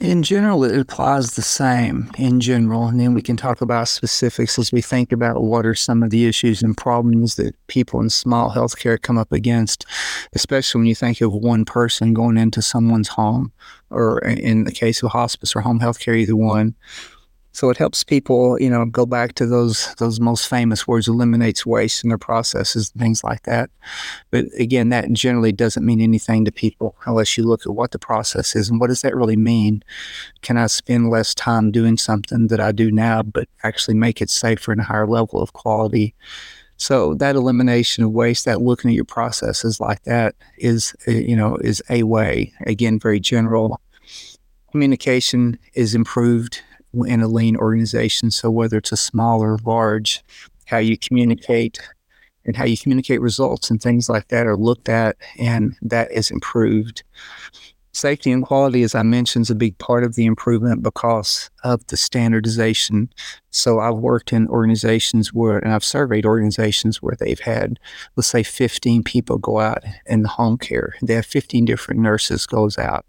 In 0.00 0.22
general, 0.22 0.64
it 0.64 0.80
applies 0.80 1.32
the 1.32 1.42
same 1.42 2.10
in 2.16 2.40
general, 2.40 2.86
and 2.86 2.98
then 2.98 3.12
we 3.12 3.20
can 3.20 3.36
talk 3.36 3.60
about 3.60 3.86
specifics 3.86 4.58
as 4.58 4.72
we 4.72 4.80
think 4.80 5.12
about 5.12 5.42
what 5.42 5.66
are 5.66 5.74
some 5.74 6.02
of 6.02 6.08
the 6.08 6.24
issues 6.24 6.62
and 6.62 6.74
problems 6.74 7.34
that 7.34 7.54
people 7.66 8.00
in 8.00 8.08
small 8.08 8.50
healthcare 8.50 9.00
come 9.00 9.18
up 9.18 9.30
against, 9.30 9.84
especially 10.32 10.78
when 10.78 10.86
you 10.86 10.94
think 10.94 11.20
of 11.20 11.34
one 11.34 11.66
person 11.66 12.14
going 12.14 12.38
into 12.38 12.62
someone's 12.62 13.08
home, 13.08 13.52
or 13.90 14.20
in 14.20 14.64
the 14.64 14.72
case 14.72 15.02
of 15.02 15.10
hospice 15.10 15.54
or 15.54 15.60
home 15.60 15.80
healthcare, 15.80 16.16
either 16.16 16.34
one. 16.34 16.74
So 17.60 17.68
it 17.68 17.76
helps 17.76 18.04
people, 18.04 18.58
you 18.58 18.70
know, 18.70 18.86
go 18.86 19.04
back 19.04 19.34
to 19.34 19.44
those 19.44 19.94
those 19.96 20.18
most 20.18 20.48
famous 20.48 20.88
words, 20.88 21.08
eliminates 21.08 21.66
waste 21.66 22.02
in 22.02 22.08
their 22.08 22.16
processes, 22.16 22.90
and 22.90 23.02
things 23.02 23.22
like 23.22 23.42
that. 23.42 23.68
But 24.30 24.46
again, 24.58 24.88
that 24.88 25.12
generally 25.12 25.52
doesn't 25.52 25.84
mean 25.84 26.00
anything 26.00 26.46
to 26.46 26.52
people 26.52 26.96
unless 27.04 27.36
you 27.36 27.44
look 27.44 27.66
at 27.66 27.74
what 27.74 27.90
the 27.90 27.98
process 27.98 28.56
is 28.56 28.70
and 28.70 28.80
what 28.80 28.86
does 28.86 29.02
that 29.02 29.14
really 29.14 29.36
mean. 29.36 29.84
Can 30.40 30.56
I 30.56 30.68
spend 30.68 31.10
less 31.10 31.34
time 31.34 31.70
doing 31.70 31.98
something 31.98 32.46
that 32.46 32.60
I 32.60 32.72
do 32.72 32.90
now, 32.90 33.22
but 33.22 33.46
actually 33.62 33.92
make 33.98 34.22
it 34.22 34.30
safer 34.30 34.72
and 34.72 34.80
a 34.80 34.84
higher 34.84 35.06
level 35.06 35.42
of 35.42 35.52
quality? 35.52 36.14
So 36.78 37.12
that 37.16 37.36
elimination 37.36 38.04
of 38.04 38.10
waste, 38.12 38.46
that 38.46 38.62
looking 38.62 38.90
at 38.90 38.94
your 38.94 39.04
processes 39.04 39.78
like 39.80 40.04
that 40.04 40.34
is, 40.56 40.94
uh, 41.06 41.10
you 41.10 41.36
know, 41.36 41.56
is 41.56 41.82
a 41.90 42.04
way. 42.04 42.54
Again, 42.64 42.98
very 42.98 43.20
general. 43.20 43.82
Communication 44.72 45.58
is 45.74 45.94
improved 45.94 46.62
in 46.92 47.20
a 47.20 47.28
lean 47.28 47.56
organization. 47.56 48.30
So 48.30 48.50
whether 48.50 48.78
it's 48.78 48.92
a 48.92 48.96
small 48.96 49.42
or 49.42 49.58
large, 49.64 50.22
how 50.66 50.78
you 50.78 50.96
communicate 50.96 51.80
and 52.44 52.56
how 52.56 52.64
you 52.64 52.76
communicate 52.76 53.20
results 53.20 53.70
and 53.70 53.80
things 53.80 54.08
like 54.08 54.28
that 54.28 54.46
are 54.46 54.56
looked 54.56 54.88
at, 54.88 55.16
and 55.38 55.76
that 55.82 56.10
is 56.12 56.30
improved. 56.30 57.02
Safety 57.92 58.30
and 58.30 58.44
quality, 58.44 58.84
as 58.84 58.94
I 58.94 59.02
mentioned, 59.02 59.42
is 59.42 59.50
a 59.50 59.54
big 59.56 59.76
part 59.78 60.04
of 60.04 60.14
the 60.14 60.24
improvement 60.24 60.82
because 60.82 61.50
of 61.64 61.84
the 61.88 61.96
standardization. 61.96 63.10
So 63.50 63.80
I've 63.80 63.96
worked 63.96 64.32
in 64.32 64.46
organizations 64.46 65.34
where, 65.34 65.58
and 65.58 65.72
I've 65.72 65.84
surveyed 65.84 66.24
organizations 66.24 67.02
where 67.02 67.16
they've 67.18 67.40
had, 67.40 67.80
let's 68.14 68.28
say, 68.28 68.44
15 68.44 69.02
people 69.02 69.38
go 69.38 69.58
out 69.58 69.82
in 70.06 70.22
the 70.22 70.28
home 70.28 70.56
care. 70.56 70.94
They 71.02 71.14
have 71.14 71.26
15 71.26 71.64
different 71.64 72.00
nurses 72.00 72.46
goes 72.46 72.78
out 72.78 73.04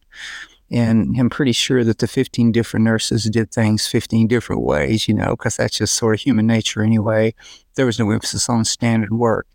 and 0.71 1.07
mm-hmm. 1.07 1.19
I'm 1.19 1.29
pretty 1.29 1.51
sure 1.51 1.83
that 1.83 1.97
the 1.97 2.07
15 2.07 2.51
different 2.51 2.85
nurses 2.85 3.25
did 3.25 3.51
things 3.51 3.87
15 3.87 4.27
different 4.27 4.61
ways, 4.61 5.07
you 5.07 5.13
know, 5.13 5.31
because 5.31 5.57
that's 5.57 5.77
just 5.77 5.95
sort 5.95 6.15
of 6.15 6.21
human 6.21 6.47
nature 6.47 6.81
anyway. 6.81 7.33
There 7.75 7.85
was 7.85 7.99
no 7.99 8.09
emphasis 8.11 8.49
on 8.49 8.65
standard 8.65 9.11
work. 9.11 9.47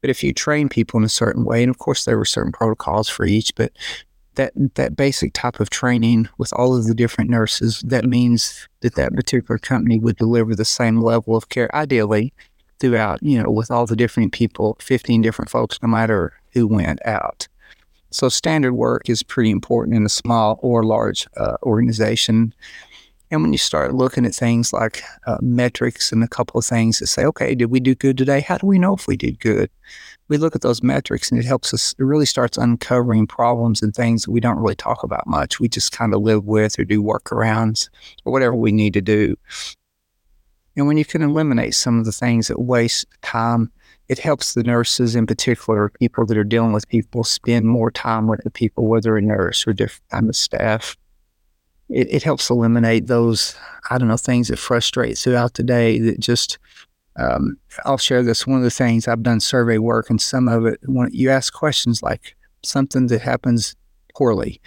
But 0.00 0.10
if 0.10 0.22
you 0.22 0.32
train 0.32 0.68
people 0.68 0.98
in 0.98 1.04
a 1.04 1.08
certain 1.08 1.44
way, 1.44 1.62
and 1.62 1.70
of 1.70 1.78
course 1.78 2.04
there 2.04 2.18
were 2.18 2.24
certain 2.24 2.52
protocols 2.52 3.08
for 3.08 3.24
each, 3.24 3.54
but 3.54 3.72
that 4.34 4.52
that 4.76 4.96
basic 4.96 5.32
type 5.32 5.58
of 5.58 5.70
training 5.70 6.28
with 6.38 6.52
all 6.52 6.76
of 6.76 6.86
the 6.86 6.94
different 6.94 7.30
nurses, 7.30 7.80
that 7.84 8.04
means 8.04 8.68
that 8.80 8.94
that 8.94 9.12
particular 9.14 9.58
company 9.58 9.98
would 9.98 10.16
deliver 10.16 10.54
the 10.54 10.64
same 10.64 11.00
level 11.00 11.36
of 11.36 11.48
care, 11.48 11.74
ideally, 11.74 12.32
throughout, 12.78 13.20
you 13.22 13.42
know, 13.42 13.50
with 13.50 13.70
all 13.70 13.86
the 13.86 13.96
different 13.96 14.32
people, 14.32 14.76
15 14.80 15.20
different 15.22 15.50
folks, 15.50 15.80
no 15.82 15.88
matter 15.88 16.32
who 16.52 16.66
went 16.66 17.04
out. 17.04 17.48
So 18.10 18.28
standard 18.28 18.74
work 18.74 19.08
is 19.08 19.22
pretty 19.22 19.50
important 19.50 19.96
in 19.96 20.04
a 20.04 20.08
small 20.08 20.58
or 20.62 20.84
large 20.84 21.26
uh, 21.36 21.56
organization. 21.62 22.54
And 23.30 23.42
when 23.42 23.52
you 23.52 23.58
start 23.58 23.94
looking 23.94 24.24
at 24.24 24.34
things 24.34 24.72
like 24.72 25.02
uh, 25.26 25.36
metrics 25.42 26.12
and 26.12 26.24
a 26.24 26.28
couple 26.28 26.58
of 26.58 26.64
things 26.64 26.98
that 26.98 27.08
say, 27.08 27.26
okay, 27.26 27.54
did 27.54 27.66
we 27.66 27.80
do 27.80 27.94
good 27.94 28.16
today? 28.16 28.40
How 28.40 28.56
do 28.56 28.66
we 28.66 28.78
know 28.78 28.94
if 28.94 29.06
we 29.06 29.16
did 29.16 29.38
good? 29.38 29.70
We 30.28 30.38
look 30.38 30.54
at 30.54 30.62
those 30.62 30.82
metrics 30.82 31.30
and 31.30 31.38
it 31.38 31.46
helps 31.46 31.74
us, 31.74 31.94
it 31.98 32.04
really 32.04 32.26
starts 32.26 32.56
uncovering 32.56 33.26
problems 33.26 33.82
and 33.82 33.94
things 33.94 34.24
that 34.24 34.30
we 34.30 34.40
don't 34.40 34.58
really 34.58 34.74
talk 34.74 35.02
about 35.02 35.26
much. 35.26 35.60
We 35.60 35.68
just 35.68 35.92
kind 35.92 36.14
of 36.14 36.22
live 36.22 36.44
with 36.46 36.78
or 36.78 36.84
do 36.84 37.02
workarounds 37.02 37.90
or 38.24 38.32
whatever 38.32 38.54
we 38.54 38.72
need 38.72 38.94
to 38.94 39.02
do. 39.02 39.36
And 40.76 40.86
when 40.86 40.96
you 40.96 41.04
can 41.04 41.22
eliminate 41.22 41.74
some 41.74 41.98
of 41.98 42.04
the 42.04 42.12
things 42.12 42.48
that 42.48 42.60
waste 42.60 43.06
time 43.20 43.72
it 44.08 44.18
helps 44.18 44.54
the 44.54 44.62
nurses 44.62 45.14
in 45.14 45.26
particular, 45.26 45.90
people 45.90 46.24
that 46.26 46.38
are 46.38 46.44
dealing 46.44 46.72
with 46.72 46.88
people, 46.88 47.24
spend 47.24 47.66
more 47.66 47.90
time 47.90 48.26
with 48.26 48.42
the 48.42 48.50
people, 48.50 48.86
whether 48.86 49.16
a 49.16 49.22
nurse 49.22 49.66
or 49.66 49.72
different 49.72 50.08
kind 50.10 50.28
of 50.28 50.36
staff. 50.36 50.96
It, 51.90 52.12
it 52.12 52.22
helps 52.22 52.50
eliminate 52.50 53.06
those, 53.06 53.54
I 53.90 53.98
don't 53.98 54.08
know, 54.08 54.16
things 54.16 54.48
that 54.48 54.58
frustrate 54.58 55.18
throughout 55.18 55.54
the 55.54 55.62
day 55.62 55.98
that 56.00 56.20
just, 56.20 56.58
um, 57.16 57.58
I'll 57.84 57.98
share 57.98 58.22
this. 58.22 58.46
One 58.46 58.58
of 58.58 58.64
the 58.64 58.70
things 58.70 59.08
I've 59.08 59.22
done 59.22 59.40
survey 59.40 59.78
work 59.78 60.08
and 60.08 60.20
some 60.20 60.48
of 60.48 60.66
it, 60.66 60.80
when 60.84 61.10
you 61.12 61.30
ask 61.30 61.52
questions 61.52 62.02
like 62.02 62.34
something 62.62 63.08
that 63.08 63.20
happens 63.20 63.76
poorly, 64.14 64.60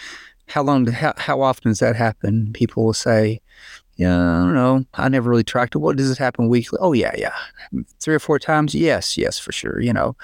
how 0.47 0.63
long, 0.63 0.85
how, 0.87 1.13
how 1.17 1.41
often 1.41 1.71
does 1.71 1.79
that 1.79 1.95
happen? 1.95 2.51
People 2.53 2.85
will 2.85 2.93
say, 2.93 3.39
yeah, 4.01 4.17
I 4.17 4.39
don't 4.39 4.55
know. 4.55 4.85
I 4.95 5.09
never 5.09 5.29
really 5.29 5.43
tracked 5.43 5.75
it. 5.75 5.79
What 5.79 5.95
does 5.95 6.09
it 6.09 6.17
happen 6.17 6.49
weekly? 6.49 6.79
Oh 6.81 6.93
yeah, 6.93 7.13
yeah. 7.17 7.35
Three 7.99 8.15
or 8.15 8.19
four 8.19 8.39
times? 8.39 8.73
Yes, 8.73 9.17
yes, 9.17 9.37
for 9.37 9.51
sure. 9.51 9.79
You 9.79 9.93
know. 9.93 10.15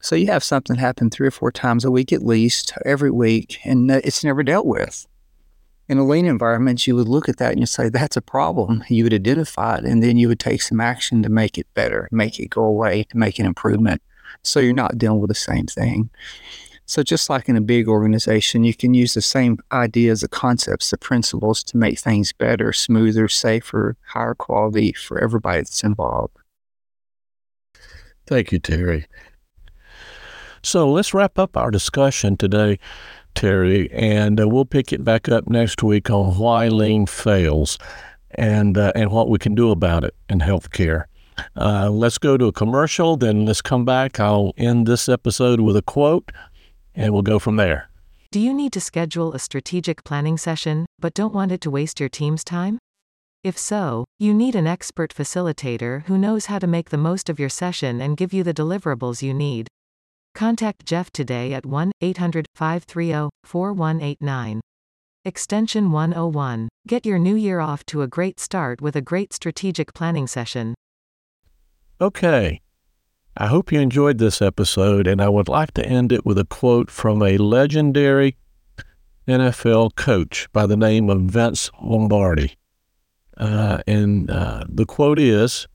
So 0.00 0.14
you 0.14 0.26
have 0.26 0.44
something 0.44 0.76
happen 0.76 1.08
three 1.10 1.26
or 1.26 1.32
four 1.32 1.50
times 1.50 1.84
a 1.84 1.90
week 1.90 2.12
at 2.12 2.22
least, 2.22 2.72
every 2.84 3.10
week, 3.10 3.58
and 3.64 3.90
it's 3.90 4.22
never 4.22 4.42
dealt 4.42 4.66
with. 4.66 5.06
In 5.88 5.98
a 5.98 6.04
lean 6.04 6.26
environment, 6.26 6.86
you 6.86 6.94
would 6.94 7.08
look 7.08 7.28
at 7.28 7.38
that 7.38 7.52
and 7.52 7.60
you 7.60 7.66
say, 7.66 7.88
that's 7.88 8.16
a 8.16 8.22
problem. 8.22 8.84
You 8.88 9.04
would 9.04 9.14
identify 9.14 9.78
it, 9.78 9.84
and 9.84 10.02
then 10.02 10.16
you 10.18 10.28
would 10.28 10.38
take 10.38 10.60
some 10.60 10.80
action 10.80 11.22
to 11.22 11.28
make 11.28 11.56
it 11.58 11.66
better, 11.74 12.08
make 12.12 12.38
it 12.38 12.50
go 12.50 12.64
away, 12.64 13.06
make 13.14 13.38
an 13.38 13.46
improvement. 13.46 14.02
So 14.42 14.60
you're 14.60 14.74
not 14.74 14.98
dealing 14.98 15.20
with 15.20 15.28
the 15.28 15.34
same 15.34 15.66
thing. 15.66 16.10
So, 16.88 17.02
just 17.02 17.28
like 17.28 17.48
in 17.48 17.56
a 17.56 17.60
big 17.60 17.88
organization, 17.88 18.62
you 18.62 18.72
can 18.72 18.94
use 18.94 19.14
the 19.14 19.20
same 19.20 19.58
ideas, 19.72 20.20
the 20.20 20.28
concepts, 20.28 20.90
the 20.90 20.96
principles 20.96 21.64
to 21.64 21.76
make 21.76 21.98
things 21.98 22.32
better, 22.32 22.72
smoother, 22.72 23.26
safer, 23.26 23.96
higher 24.06 24.36
quality 24.36 24.92
for 24.92 25.18
everybody 25.18 25.58
that's 25.58 25.82
involved. 25.82 26.36
Thank 28.28 28.52
you, 28.52 28.60
Terry. 28.60 29.06
So, 30.62 30.88
let's 30.88 31.12
wrap 31.12 31.40
up 31.40 31.56
our 31.56 31.72
discussion 31.72 32.36
today, 32.36 32.78
Terry, 33.34 33.90
and 33.90 34.40
uh, 34.40 34.46
we'll 34.46 34.64
pick 34.64 34.92
it 34.92 35.02
back 35.02 35.28
up 35.28 35.48
next 35.48 35.82
week 35.82 36.08
on 36.08 36.38
why 36.38 36.68
lean 36.68 37.06
fails 37.06 37.78
and, 38.30 38.78
uh, 38.78 38.92
and 38.94 39.10
what 39.10 39.28
we 39.28 39.40
can 39.40 39.56
do 39.56 39.72
about 39.72 40.04
it 40.04 40.14
in 40.28 40.38
healthcare. 40.38 41.04
Uh, 41.56 41.90
let's 41.90 42.18
go 42.18 42.36
to 42.36 42.46
a 42.46 42.52
commercial, 42.52 43.16
then 43.16 43.44
let's 43.44 43.60
come 43.60 43.84
back. 43.84 44.20
I'll 44.20 44.52
end 44.56 44.86
this 44.86 45.08
episode 45.08 45.60
with 45.60 45.76
a 45.76 45.82
quote 45.82 46.30
and 46.96 47.12
we'll 47.12 47.22
go 47.22 47.38
from 47.38 47.56
there. 47.56 47.88
Do 48.32 48.40
you 48.40 48.52
need 48.52 48.72
to 48.72 48.80
schedule 48.80 49.32
a 49.32 49.38
strategic 49.38 50.02
planning 50.02 50.36
session, 50.36 50.86
but 50.98 51.14
don't 51.14 51.34
want 51.34 51.52
it 51.52 51.60
to 51.60 51.70
waste 51.70 52.00
your 52.00 52.08
team's 52.08 52.42
time? 52.42 52.78
If 53.44 53.56
so, 53.56 54.04
you 54.18 54.34
need 54.34 54.56
an 54.56 54.66
expert 54.66 55.14
facilitator 55.14 56.02
who 56.06 56.18
knows 56.18 56.46
how 56.46 56.58
to 56.58 56.66
make 56.66 56.90
the 56.90 56.98
most 56.98 57.28
of 57.28 57.38
your 57.38 57.48
session 57.48 58.00
and 58.00 58.16
give 58.16 58.32
you 58.32 58.42
the 58.42 58.52
deliverables 58.52 59.22
you 59.22 59.32
need. 59.32 59.68
Contact 60.34 60.84
Jeff 60.84 61.12
today 61.12 61.52
at 61.52 61.64
1 61.64 61.92
800 62.00 62.46
530 62.54 63.30
4189. 63.44 64.60
Extension 65.24 65.92
101. 65.92 66.68
Get 66.86 67.06
your 67.06 67.18
new 67.18 67.36
year 67.36 67.60
off 67.60 67.86
to 67.86 68.02
a 68.02 68.08
great 68.08 68.38
start 68.40 68.80
with 68.80 68.96
a 68.96 69.00
great 69.00 69.32
strategic 69.32 69.94
planning 69.94 70.26
session. 70.26 70.74
Okay, 72.00 72.60
I 73.38 73.48
hope 73.48 73.70
you 73.70 73.80
enjoyed 73.80 74.16
this 74.16 74.40
episode, 74.40 75.06
and 75.06 75.20
I 75.20 75.28
would 75.28 75.48
like 75.48 75.74
to 75.74 75.84
end 75.84 76.10
it 76.10 76.24
with 76.24 76.38
a 76.38 76.46
quote 76.46 76.90
from 76.90 77.22
a 77.22 77.36
legendary 77.36 78.36
NFL 79.28 79.94
coach 79.94 80.48
by 80.54 80.66
the 80.66 80.76
name 80.76 81.10
of 81.10 81.20
Vince 81.22 81.70
Lombardi. 81.82 82.56
Uh, 83.36 83.82
and 83.86 84.30
uh, 84.30 84.64
the 84.66 84.86
quote 84.86 85.18
is 85.18 85.68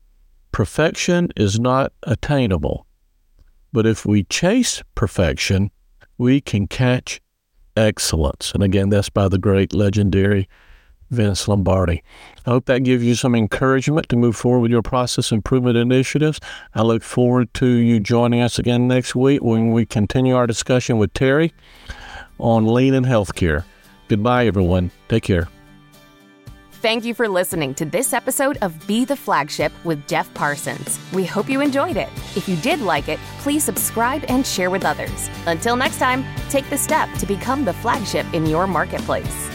Perfection 0.50 1.28
is 1.36 1.60
not 1.60 1.92
attainable, 2.02 2.84
but 3.72 3.86
if 3.86 4.04
we 4.04 4.24
chase 4.24 4.82
perfection, 4.96 5.70
we 6.18 6.40
can 6.40 6.66
catch 6.66 7.20
excellence. 7.76 8.52
And 8.52 8.64
again, 8.64 8.88
that's 8.88 9.08
by 9.08 9.28
the 9.28 9.38
great 9.38 9.72
legendary 9.72 10.48
Vince 11.12 11.46
Lombardi. 11.46 12.02
I 12.46 12.50
hope 12.50 12.64
that 12.66 12.80
gives 12.80 13.04
you 13.04 13.14
some 13.14 13.34
encouragement 13.34 14.08
to 14.08 14.16
move 14.16 14.34
forward 14.34 14.60
with 14.60 14.70
your 14.70 14.82
process 14.82 15.30
improvement 15.30 15.76
initiatives. 15.76 16.40
I 16.74 16.82
look 16.82 17.02
forward 17.02 17.52
to 17.54 17.66
you 17.66 18.00
joining 18.00 18.40
us 18.40 18.58
again 18.58 18.88
next 18.88 19.14
week 19.14 19.42
when 19.42 19.70
we 19.70 19.86
continue 19.86 20.34
our 20.34 20.46
discussion 20.46 20.98
with 20.98 21.12
Terry 21.14 21.52
on 22.38 22.66
lean 22.66 22.94
and 22.94 23.06
healthcare. 23.06 23.64
Goodbye, 24.08 24.46
everyone. 24.46 24.90
Take 25.08 25.24
care. 25.24 25.48
Thank 26.82 27.04
you 27.04 27.14
for 27.14 27.28
listening 27.28 27.74
to 27.74 27.84
this 27.84 28.12
episode 28.12 28.58
of 28.60 28.74
Be 28.88 29.04
the 29.04 29.14
Flagship 29.14 29.70
with 29.84 30.04
Jeff 30.08 30.34
Parsons. 30.34 30.98
We 31.12 31.24
hope 31.24 31.48
you 31.48 31.60
enjoyed 31.60 31.96
it. 31.96 32.08
If 32.34 32.48
you 32.48 32.56
did 32.56 32.80
like 32.80 33.08
it, 33.08 33.20
please 33.38 33.62
subscribe 33.62 34.24
and 34.26 34.44
share 34.44 34.68
with 34.68 34.84
others. 34.84 35.30
Until 35.46 35.76
next 35.76 35.98
time, 35.98 36.24
take 36.48 36.68
the 36.70 36.76
step 36.76 37.08
to 37.18 37.26
become 37.26 37.64
the 37.64 37.72
flagship 37.72 38.26
in 38.34 38.46
your 38.46 38.66
marketplace. 38.66 39.51